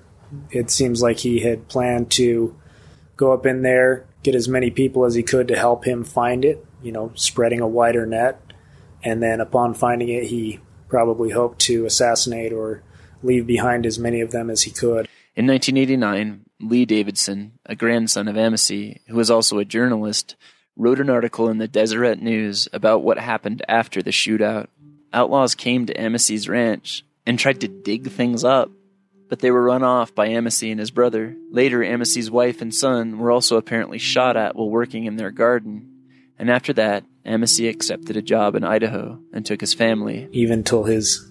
It 0.50 0.68
seems 0.68 1.00
like 1.00 1.18
he 1.18 1.38
had 1.38 1.68
planned 1.68 2.10
to 2.12 2.56
go 3.16 3.32
up 3.32 3.46
in 3.46 3.62
there, 3.62 4.04
get 4.24 4.34
as 4.34 4.48
many 4.48 4.72
people 4.72 5.04
as 5.04 5.14
he 5.14 5.22
could 5.22 5.46
to 5.46 5.56
help 5.56 5.84
him 5.84 6.02
find 6.02 6.44
it, 6.44 6.66
you 6.82 6.90
know, 6.90 7.12
spreading 7.14 7.60
a 7.60 7.68
wider 7.68 8.04
net. 8.04 8.40
And 9.04 9.22
then 9.22 9.40
upon 9.40 9.74
finding 9.74 10.08
it, 10.08 10.24
he 10.24 10.58
probably 10.88 11.30
hoped 11.30 11.60
to 11.60 11.86
assassinate 11.86 12.52
or 12.52 12.82
leave 13.22 13.46
behind 13.46 13.86
as 13.86 13.96
many 13.96 14.20
of 14.20 14.32
them 14.32 14.50
as 14.50 14.62
he 14.62 14.72
could. 14.72 15.08
In 15.36 15.46
1989, 15.46 16.46
Lee 16.60 16.86
Davidson, 16.86 17.58
a 17.66 17.76
grandson 17.76 18.26
of 18.26 18.36
Amacy, 18.36 19.00
who 19.06 19.16
was 19.16 19.30
also 19.30 19.58
a 19.58 19.64
journalist, 19.64 20.34
wrote 20.76 20.98
an 20.98 21.10
article 21.10 21.48
in 21.48 21.58
the 21.58 21.68
Deseret 21.68 22.20
News 22.20 22.68
about 22.72 23.02
what 23.02 23.18
happened 23.18 23.62
after 23.68 24.02
the 24.02 24.10
shootout. 24.10 24.68
Outlaws 25.12 25.54
came 25.54 25.86
to 25.86 25.94
Amacy's 25.94 26.48
ranch 26.48 27.04
and 27.26 27.38
tried 27.38 27.60
to 27.60 27.68
dig 27.68 28.10
things 28.10 28.44
up 28.44 28.70
but 29.28 29.40
they 29.40 29.50
were 29.50 29.62
run 29.62 29.82
off 29.82 30.14
by 30.14 30.28
Amacy 30.28 30.70
and 30.70 30.80
his 30.80 30.90
brother. 30.90 31.36
Later, 31.50 31.80
Amacy's 31.80 32.30
wife 32.30 32.60
and 32.60 32.74
son 32.74 33.18
were 33.18 33.30
also 33.30 33.56
apparently 33.56 33.98
shot 33.98 34.36
at 34.36 34.56
while 34.56 34.70
working 34.70 35.04
in 35.04 35.16
their 35.16 35.30
garden. 35.30 35.92
And 36.38 36.50
after 36.50 36.72
that, 36.74 37.04
Amacy 37.24 37.68
accepted 37.68 38.16
a 38.16 38.22
job 38.22 38.54
in 38.54 38.64
Idaho 38.64 39.18
and 39.32 39.44
took 39.44 39.60
his 39.60 39.74
family. 39.74 40.28
Even 40.32 40.62
till 40.62 40.84
his 40.84 41.25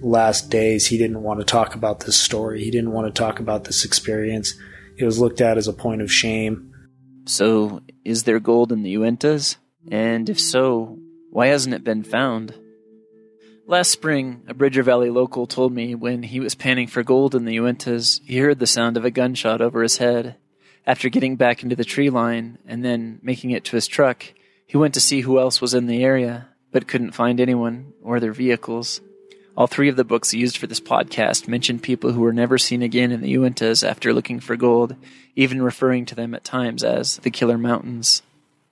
last 0.00 0.50
days, 0.50 0.86
he 0.86 0.98
didn't 0.98 1.22
want 1.22 1.40
to 1.40 1.46
talk 1.46 1.74
about 1.74 2.00
this 2.00 2.16
story. 2.16 2.62
He 2.64 2.70
didn't 2.70 2.92
want 2.92 3.06
to 3.06 3.18
talk 3.18 3.40
about 3.40 3.64
this 3.64 3.84
experience. 3.84 4.54
It 4.96 5.04
was 5.04 5.18
looked 5.18 5.40
at 5.40 5.58
as 5.58 5.68
a 5.68 5.72
point 5.72 6.02
of 6.02 6.12
shame. 6.12 6.72
So, 7.26 7.82
is 8.04 8.24
there 8.24 8.40
gold 8.40 8.72
in 8.72 8.82
the 8.82 8.94
Uintas? 8.94 9.56
And 9.90 10.28
if 10.28 10.40
so, 10.40 10.98
why 11.30 11.48
hasn't 11.48 11.74
it 11.74 11.84
been 11.84 12.02
found? 12.02 12.54
Last 13.66 13.90
spring, 13.90 14.44
a 14.48 14.54
Bridger 14.54 14.82
Valley 14.82 15.10
local 15.10 15.46
told 15.46 15.74
me 15.74 15.94
when 15.94 16.22
he 16.22 16.40
was 16.40 16.54
panning 16.54 16.86
for 16.86 17.02
gold 17.02 17.34
in 17.34 17.44
the 17.44 17.58
Uintas, 17.58 18.20
he 18.24 18.38
heard 18.38 18.58
the 18.58 18.66
sound 18.66 18.96
of 18.96 19.04
a 19.04 19.10
gunshot 19.10 19.60
over 19.60 19.82
his 19.82 19.98
head. 19.98 20.36
After 20.86 21.10
getting 21.10 21.36
back 21.36 21.62
into 21.62 21.76
the 21.76 21.84
tree 21.84 22.08
line 22.08 22.56
and 22.66 22.82
then 22.82 23.20
making 23.22 23.50
it 23.50 23.64
to 23.64 23.76
his 23.76 23.86
truck, 23.86 24.24
he 24.66 24.78
went 24.78 24.94
to 24.94 25.00
see 25.00 25.20
who 25.20 25.38
else 25.38 25.60
was 25.60 25.74
in 25.74 25.86
the 25.86 26.02
area, 26.02 26.48
but 26.72 26.88
couldn't 26.88 27.12
find 27.12 27.40
anyone 27.40 27.92
or 28.02 28.20
their 28.20 28.32
vehicles. 28.32 29.02
All 29.58 29.66
three 29.66 29.88
of 29.88 29.96
the 29.96 30.04
books 30.04 30.32
used 30.32 30.56
for 30.56 30.68
this 30.68 30.78
podcast 30.78 31.48
mention 31.48 31.80
people 31.80 32.12
who 32.12 32.20
were 32.20 32.32
never 32.32 32.58
seen 32.58 32.80
again 32.80 33.10
in 33.10 33.22
the 33.22 33.34
Uintas 33.34 33.82
after 33.82 34.14
looking 34.14 34.38
for 34.38 34.54
gold, 34.54 34.94
even 35.34 35.60
referring 35.60 36.06
to 36.06 36.14
them 36.14 36.32
at 36.32 36.44
times 36.44 36.84
as 36.84 37.16
the 37.16 37.30
Killer 37.32 37.58
Mountains. 37.58 38.22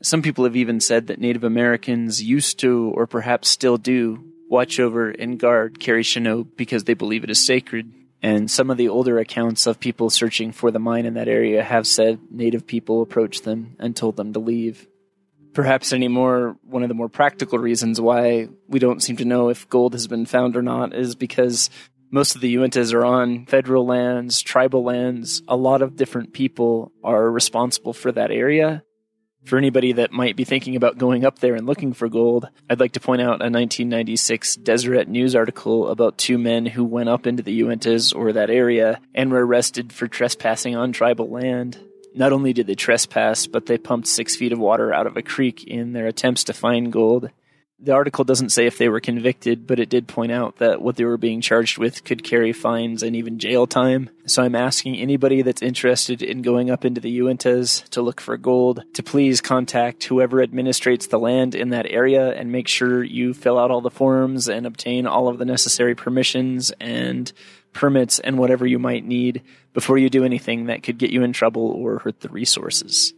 Some 0.01 0.23
people 0.23 0.45
have 0.45 0.55
even 0.55 0.79
said 0.79 1.09
that 1.09 1.19
Native 1.19 1.43
Americans 1.43 2.23
used 2.23 2.61
to, 2.61 2.93
or 2.95 3.09
perhaps 3.09 3.49
still 3.49 3.79
do, 3.79 4.33
watch 4.49 4.79
over 4.79 5.11
and 5.11 5.41
guard 5.41 5.81
Carre-Shinob 5.81 6.51
because 6.57 6.85
they 6.85 6.95
believe 6.95 7.25
it 7.25 7.31
is 7.31 7.45
sacred. 7.45 7.93
And 8.23 8.49
some 8.49 8.71
of 8.71 8.77
the 8.77 8.89
older 8.89 9.19
accounts 9.19 9.67
of 9.67 9.81
people 9.81 10.09
searching 10.09 10.53
for 10.53 10.71
the 10.71 10.79
mine 10.79 11.05
in 11.05 11.15
that 11.15 11.27
area 11.27 11.65
have 11.65 11.89
said 11.89 12.21
native 12.31 12.65
people 12.65 13.03
approached 13.03 13.43
them 13.43 13.75
and 13.81 13.97
told 13.97 14.15
them 14.15 14.33
to 14.35 14.39
leave. 14.39 14.87
Perhaps 15.57 15.95
anymore, 15.95 16.59
one 16.65 16.83
of 16.83 16.91
the 16.91 16.95
more 16.95 17.09
practical 17.09 17.59
reasons 17.59 17.99
why 17.99 18.47
we 18.69 18.79
don't 18.79 19.03
seem 19.03 19.17
to 19.17 19.25
know 19.25 19.49
if 19.49 19.67
gold 19.71 19.95
has 19.95 20.07
been 20.07 20.27
found 20.27 20.55
or 20.55 20.61
not 20.61 20.95
is 20.95 21.15
because 21.15 21.71
most 22.11 22.35
of 22.35 22.43
the 22.43 22.55
Uintas 22.57 22.93
are 22.93 23.07
on 23.07 23.47
federal 23.47 23.87
lands, 23.87 24.43
tribal 24.43 24.85
lands. 24.85 25.41
A 25.49 25.57
lot 25.57 25.81
of 25.81 25.97
different 25.97 26.35
people 26.35 26.93
are 27.03 27.31
responsible 27.31 27.95
for 27.95 28.13
that 28.13 28.31
area. 28.31 28.83
For 29.47 29.57
anybody 29.57 29.93
that 29.93 30.13
might 30.13 30.37
be 30.37 30.45
thinking 30.45 30.77
about 30.77 30.99
going 30.99 31.25
up 31.25 31.39
there 31.39 31.55
and 31.55 31.67
looking 31.67 31.95
for 31.95 32.11
gold, 32.11 32.51
I'd 32.69 32.79
like 32.79 32.93
to 32.93 33.01
point 33.01 33.23
out 33.23 33.41
a 33.41 33.49
1996 33.49 34.57
Deseret 34.57 35.09
News 35.09 35.35
article 35.35 35.89
about 35.89 36.19
two 36.19 36.37
men 36.37 36.67
who 36.67 36.85
went 36.85 37.09
up 37.09 37.27
into 37.27 37.43
the 37.43 37.63
Uintas 37.63 38.15
or 38.15 38.35
that 38.35 38.51
area 38.51 39.01
and 39.15 39.31
were 39.31 39.47
arrested 39.47 39.91
for 39.91 40.07
trespassing 40.07 40.77
on 40.77 40.93
tribal 40.93 41.31
land. 41.31 41.79
Not 42.17 42.33
only 42.33 42.55
did 42.55 42.67
they 42.67 42.75
trespass, 42.75 43.47
but 43.47 43.67
they 43.67 43.77
pumped 43.77 44.09
six 44.09 44.37
feet 44.37 44.53
of 44.53 44.59
water 44.59 44.93
out 44.93 45.07
of 45.07 45.19
a 45.19 45.23
creek 45.23 45.65
in 45.65 45.93
their 45.93 46.07
attempts 46.07 46.45
to 46.45 46.55
find 46.55 46.91
gold. 46.91 47.31
The 47.79 47.93
article 47.93 48.25
doesn't 48.25 48.53
say 48.53 48.65
if 48.65 48.79
they 48.79 48.89
were 48.89 49.01
convicted, 49.01 49.67
but 49.67 49.79
it 49.79 49.91
did 49.91 50.09
point 50.09 50.33
out 50.33 50.57
that 50.57 50.81
what 50.81 50.97
they 50.97 51.05
were 51.05 51.19
being 51.19 51.43
charged 51.43 51.77
with 51.77 52.05
could 52.05 52.25
carry 52.25 52.55
fines 52.55 53.03
and 53.03 53.15
even 53.15 53.39
jail 53.39 53.67
time. 53.67 54.09
So 54.25 54.43
I'm 54.43 54.55
asking 54.55 54.97
anybody 54.97 55.43
that's 55.43 55.61
interested 55.61 56.23
in 56.23 56.41
going 56.41 56.71
up 56.71 56.87
into 56.87 57.03
the 57.03 57.19
Uintas 57.19 57.87
to 57.91 58.01
look 58.01 58.23
for 58.23 58.39
gold 58.39 58.83
to 58.95 59.03
please 59.03 59.43
contact 59.43 60.05
whoever 60.05 60.45
administrates 60.45 61.11
the 61.11 61.19
land 61.19 61.55
in 61.55 61.69
that 61.69 61.85
area 61.91 62.33
and 62.33 62.51
make 62.51 62.67
sure 62.67 63.05
you 63.05 63.35
fill 63.35 63.59
out 63.59 63.71
all 63.71 63.83
the 63.83 63.91
forms 63.91 64.49
and 64.49 64.67
obtain 64.67 65.07
all 65.07 65.29
of 65.29 65.37
the 65.37 65.45
necessary 65.45 65.95
permissions 65.95 66.73
and 66.81 67.31
permits 67.75 68.19
and 68.21 68.39
whatever 68.39 68.67
you 68.67 68.79
might 68.79 69.05
need 69.05 69.43
before 69.77 69.99
you 69.99 70.09
do 70.09 70.25
anything 70.25 70.67
that 70.67 70.83
could 70.83 70.97
get 70.97 71.11
you 71.11 71.23
in 71.23 71.35
trouble 71.35 71.71
or 71.71 71.99
hurt 71.99 72.21
the 72.21 72.31
resources. 72.31 73.13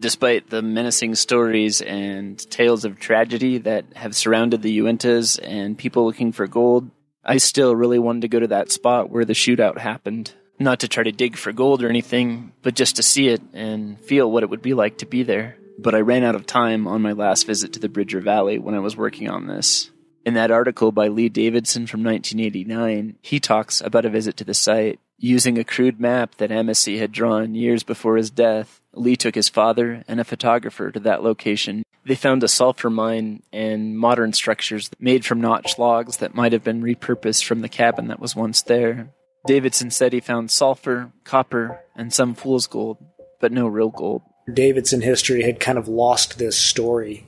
Despite 0.00 0.48
the 0.48 0.62
menacing 0.62 1.14
stories 1.14 1.82
and 1.82 2.38
tales 2.50 2.86
of 2.86 2.98
tragedy 2.98 3.58
that 3.58 3.84
have 3.94 4.16
surrounded 4.16 4.62
the 4.62 4.78
Uintas 4.78 5.38
and 5.42 5.76
people 5.76 6.06
looking 6.06 6.32
for 6.32 6.46
gold, 6.46 6.90
I 7.22 7.36
still 7.36 7.76
really 7.76 7.98
wanted 7.98 8.22
to 8.22 8.28
go 8.28 8.40
to 8.40 8.46
that 8.46 8.72
spot 8.72 9.10
where 9.10 9.26
the 9.26 9.34
shootout 9.34 9.76
happened. 9.76 10.32
Not 10.58 10.80
to 10.80 10.88
try 10.88 11.02
to 11.02 11.12
dig 11.12 11.36
for 11.36 11.52
gold 11.52 11.82
or 11.82 11.90
anything, 11.90 12.54
but 12.62 12.74
just 12.74 12.96
to 12.96 13.02
see 13.02 13.28
it 13.28 13.42
and 13.52 14.00
feel 14.00 14.32
what 14.32 14.44
it 14.44 14.48
would 14.48 14.62
be 14.62 14.72
like 14.72 14.96
to 14.98 15.06
be 15.06 15.22
there. 15.22 15.58
But 15.78 15.94
I 15.94 16.00
ran 16.00 16.24
out 16.24 16.34
of 16.34 16.46
time 16.46 16.88
on 16.88 17.02
my 17.02 17.12
last 17.12 17.46
visit 17.46 17.74
to 17.74 17.78
the 17.78 17.90
Bridger 17.90 18.22
Valley 18.22 18.58
when 18.58 18.74
I 18.74 18.80
was 18.80 18.96
working 18.96 19.28
on 19.28 19.46
this. 19.46 19.90
In 20.24 20.32
that 20.32 20.50
article 20.50 20.92
by 20.92 21.08
Lee 21.08 21.28
Davidson 21.28 21.86
from 21.86 22.02
1989, 22.02 23.18
he 23.20 23.38
talks 23.38 23.82
about 23.82 24.06
a 24.06 24.10
visit 24.10 24.38
to 24.38 24.44
the 24.44 24.54
site. 24.54 24.98
Using 25.20 25.58
a 25.58 25.64
crude 25.64 25.98
map 25.98 26.36
that 26.36 26.50
Amasie 26.50 27.00
had 27.00 27.10
drawn 27.10 27.56
years 27.56 27.82
before 27.82 28.16
his 28.16 28.30
death, 28.30 28.80
Lee 28.92 29.16
took 29.16 29.34
his 29.34 29.48
father 29.48 30.04
and 30.06 30.20
a 30.20 30.24
photographer 30.24 30.92
to 30.92 31.00
that 31.00 31.24
location. 31.24 31.82
They 32.04 32.14
found 32.14 32.44
a 32.44 32.48
sulfur 32.48 32.88
mine 32.88 33.42
and 33.52 33.98
modern 33.98 34.32
structures 34.32 34.90
made 35.00 35.26
from 35.26 35.40
notch 35.40 35.76
logs 35.76 36.18
that 36.18 36.36
might 36.36 36.52
have 36.52 36.62
been 36.62 36.82
repurposed 36.82 37.44
from 37.44 37.62
the 37.62 37.68
cabin 37.68 38.06
that 38.08 38.20
was 38.20 38.36
once 38.36 38.62
there. 38.62 39.10
Davidson 39.44 39.90
said 39.90 40.12
he 40.12 40.20
found 40.20 40.52
sulfur, 40.52 41.10
copper, 41.24 41.80
and 41.96 42.12
some 42.12 42.36
fool's 42.36 42.68
gold, 42.68 42.98
but 43.40 43.50
no 43.50 43.66
real 43.66 43.90
gold. 43.90 44.22
Davidson 44.52 45.00
history 45.00 45.42
had 45.42 45.58
kind 45.58 45.78
of 45.78 45.88
lost 45.88 46.38
this 46.38 46.56
story. 46.56 47.26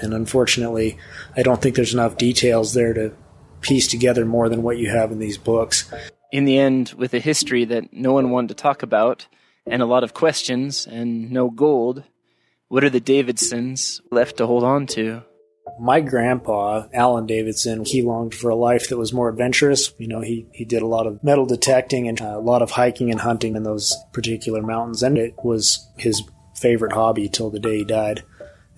And 0.00 0.14
unfortunately, 0.14 0.96
I 1.36 1.42
don't 1.42 1.60
think 1.60 1.74
there's 1.74 1.92
enough 1.92 2.16
details 2.16 2.72
there 2.72 2.94
to 2.94 3.14
piece 3.62 3.88
together 3.88 4.24
more 4.24 4.48
than 4.48 4.62
what 4.62 4.78
you 4.78 4.90
have 4.90 5.10
in 5.10 5.18
these 5.18 5.38
books. 5.38 5.92
In 6.32 6.46
the 6.46 6.58
end, 6.58 6.94
with 6.96 7.12
a 7.12 7.18
history 7.18 7.66
that 7.66 7.92
no 7.92 8.14
one 8.14 8.30
wanted 8.30 8.48
to 8.48 8.54
talk 8.54 8.82
about, 8.82 9.26
and 9.66 9.82
a 9.82 9.86
lot 9.86 10.02
of 10.02 10.14
questions, 10.14 10.86
and 10.86 11.30
no 11.30 11.50
gold, 11.50 12.04
what 12.68 12.82
are 12.82 12.90
the 12.90 13.00
Davidsons 13.00 14.00
left 14.10 14.38
to 14.38 14.46
hold 14.46 14.64
on 14.64 14.86
to? 14.88 15.24
My 15.78 16.00
grandpa, 16.00 16.88
Alan 16.94 17.26
Davidson, 17.26 17.84
he 17.84 18.00
longed 18.00 18.34
for 18.34 18.48
a 18.48 18.56
life 18.56 18.88
that 18.88 18.96
was 18.96 19.12
more 19.12 19.28
adventurous. 19.28 19.92
You 19.98 20.08
know, 20.08 20.22
he, 20.22 20.46
he 20.52 20.64
did 20.64 20.80
a 20.80 20.86
lot 20.86 21.06
of 21.06 21.22
metal 21.22 21.44
detecting 21.44 22.08
and 22.08 22.20
uh, 22.20 22.38
a 22.38 22.40
lot 22.40 22.62
of 22.62 22.70
hiking 22.70 23.10
and 23.10 23.20
hunting 23.20 23.54
in 23.54 23.62
those 23.62 23.94
particular 24.14 24.62
mountains, 24.62 25.02
and 25.02 25.18
it 25.18 25.34
was 25.44 25.86
his 25.98 26.22
favorite 26.56 26.92
hobby 26.92 27.28
till 27.28 27.50
the 27.50 27.60
day 27.60 27.78
he 27.78 27.84
died. 27.84 28.24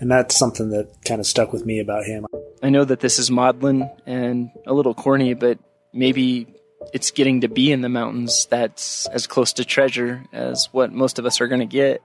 And 0.01 0.11
that's 0.11 0.37
something 0.37 0.71
that 0.71 1.05
kind 1.05 1.21
of 1.21 1.27
stuck 1.27 1.53
with 1.53 1.65
me 1.65 1.79
about 1.79 2.05
him. 2.05 2.27
I 2.65 2.71
know 2.71 2.85
that 2.85 2.99
this 2.99 3.21
is 3.21 3.31
maudlin 3.31 3.89
and 4.07 4.51
a 4.67 4.75
little 4.75 4.95
corny, 4.95 5.35
but 5.35 5.59
maybe 5.93 6.54
it's 6.93 7.11
getting 7.11 7.41
to 7.41 7.49
be 7.49 7.73
in 7.73 7.81
the 7.81 7.89
mountains 7.89 8.47
that's 8.51 9.07
as 9.07 9.27
close 9.27 9.53
to 9.55 9.65
treasure 9.65 10.25
as 10.33 10.69
what 10.73 10.93
most 10.93 11.19
of 11.19 11.27
us 11.27 11.41
are 11.41 11.49
going 11.49 11.61
to 11.61 11.67
get. 11.67 12.03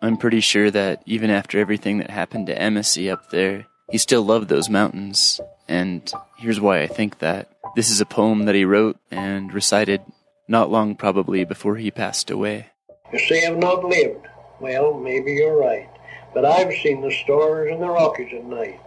I'm 0.00 0.16
pretty 0.16 0.40
sure 0.40 0.70
that 0.70 1.02
even 1.06 1.30
after 1.30 1.58
everything 1.58 1.98
that 1.98 2.10
happened 2.10 2.46
to 2.46 2.58
Amasie 2.58 3.12
up 3.12 3.30
there, 3.30 3.66
he 3.90 3.98
still 3.98 4.22
loved 4.22 4.48
those 4.48 4.68
mountains. 4.68 5.40
And 5.68 6.10
here's 6.36 6.60
why 6.60 6.82
I 6.82 6.86
think 6.86 7.18
that. 7.18 7.50
This 7.76 7.90
is 7.90 8.00
a 8.00 8.06
poem 8.06 8.44
that 8.46 8.54
he 8.54 8.64
wrote 8.64 8.98
and 9.10 9.52
recited 9.52 10.00
not 10.48 10.70
long 10.70 10.94
probably 10.94 11.44
before 11.44 11.76
he 11.76 11.90
passed 11.90 12.30
away. 12.30 12.66
You 13.12 13.18
say 13.18 13.46
I've 13.46 13.58
not 13.58 13.84
lived. 13.84 14.26
Well, 14.60 14.94
maybe 14.98 15.32
you're 15.32 15.56
right. 15.56 15.88
But 16.34 16.44
I've 16.44 16.72
seen 16.82 17.02
the 17.02 17.10
stars 17.10 17.70
in 17.70 17.80
the 17.80 17.88
Rockies 17.88 18.32
at 18.34 18.44
night. 18.44 18.80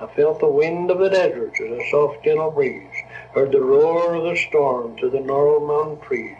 I 0.00 0.06
felt 0.14 0.40
the 0.40 0.48
wind 0.48 0.90
of 0.90 0.98
the 0.98 1.08
deserts 1.08 1.60
as 1.60 1.70
a 1.70 1.90
soft 1.90 2.24
gentle 2.24 2.50
breeze, 2.50 2.95
heard 3.36 3.52
the 3.52 3.60
roar 3.60 4.14
of 4.14 4.24
the 4.24 4.34
storm 4.34 4.96
through 4.96 5.10
the 5.10 5.20
gnarled 5.20 5.68
mountain 5.68 6.00
trees. 6.00 6.38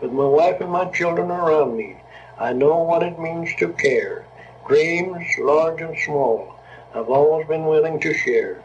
With 0.00 0.12
my 0.12 0.26
wife 0.26 0.60
and 0.60 0.70
my 0.70 0.84
children 0.92 1.28
around 1.28 1.76
me, 1.76 1.96
I 2.38 2.52
know 2.52 2.84
what 2.84 3.02
it 3.02 3.18
means 3.18 3.50
to 3.58 3.72
care. 3.72 4.24
Dreams, 4.68 5.26
large 5.40 5.80
and 5.80 5.98
small, 5.98 6.54
I've 6.94 7.08
always 7.08 7.48
been 7.48 7.64
willing 7.64 7.98
to 7.98 8.14
share. 8.14 8.62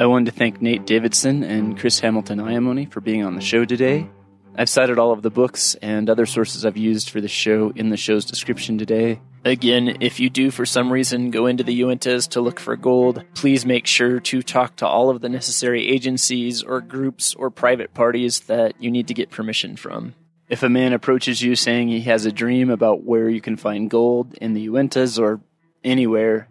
I 0.00 0.06
wanted 0.06 0.32
to 0.32 0.36
thank 0.36 0.60
Nate 0.60 0.84
Davidson 0.84 1.44
and 1.44 1.78
Chris 1.78 2.00
Hamilton 2.00 2.40
Iamoni 2.40 2.90
for 2.90 3.00
being 3.00 3.22
on 3.22 3.36
the 3.36 3.40
show 3.40 3.64
today. 3.64 4.08
I've 4.54 4.68
cited 4.68 4.98
all 4.98 5.12
of 5.12 5.22
the 5.22 5.30
books 5.30 5.76
and 5.76 6.10
other 6.10 6.26
sources 6.26 6.66
I've 6.66 6.76
used 6.76 7.08
for 7.08 7.20
the 7.20 7.28
show 7.28 7.72
in 7.74 7.88
the 7.88 7.96
show's 7.96 8.26
description 8.26 8.76
today. 8.76 9.20
Again, 9.44 9.96
if 10.00 10.20
you 10.20 10.28
do 10.28 10.50
for 10.50 10.66
some 10.66 10.92
reason 10.92 11.30
go 11.30 11.46
into 11.46 11.64
the 11.64 11.80
Uintas 11.80 12.28
to 12.30 12.40
look 12.40 12.60
for 12.60 12.76
gold, 12.76 13.24
please 13.34 13.64
make 13.64 13.86
sure 13.86 14.20
to 14.20 14.42
talk 14.42 14.76
to 14.76 14.86
all 14.86 15.08
of 15.08 15.20
the 15.20 15.28
necessary 15.30 15.88
agencies 15.88 16.62
or 16.62 16.80
groups 16.80 17.34
or 17.34 17.50
private 17.50 17.94
parties 17.94 18.40
that 18.40 18.74
you 18.78 18.90
need 18.90 19.08
to 19.08 19.14
get 19.14 19.30
permission 19.30 19.74
from. 19.74 20.14
If 20.48 20.62
a 20.62 20.68
man 20.68 20.92
approaches 20.92 21.40
you 21.40 21.56
saying 21.56 21.88
he 21.88 22.02
has 22.02 22.26
a 22.26 22.32
dream 22.32 22.68
about 22.68 23.02
where 23.02 23.28
you 23.28 23.40
can 23.40 23.56
find 23.56 23.88
gold 23.88 24.34
in 24.34 24.52
the 24.52 24.68
Uintas 24.68 25.18
or 25.18 25.40
anywhere, 25.82 26.48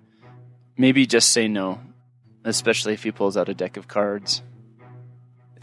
maybe 0.75 1.05
just 1.05 1.29
say 1.29 1.47
no, 1.47 1.79
especially 2.43 2.93
if 2.93 3.03
he 3.03 3.11
pulls 3.11 3.37
out 3.37 3.47
a 3.47 3.53
deck 3.53 3.77
of 3.77 3.87
cards. 3.87 4.41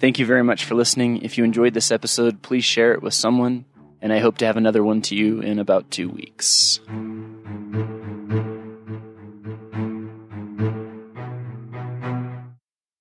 Thank 0.01 0.19
you 0.19 0.27
very 0.27 0.45
much 0.45 0.65
for 0.65 0.75
listening. 0.75 1.23
If 1.23 1.39
you 1.39 1.45
enjoyed 1.45 1.75
this 1.75 1.91
episode, 1.91 2.41
please 2.43 2.65
share 2.65 2.93
it 2.95 3.03
with 3.03 3.15
someone, 3.15 3.65
and 4.01 4.13
I 4.13 4.21
hope 4.21 4.39
to 4.39 4.47
have 4.47 4.57
another 4.57 4.85
one 4.85 5.03
to 5.03 5.17
you 5.17 5.41
in 5.41 5.59
about 5.59 5.91
two 5.91 6.09
weeks. 6.09 6.81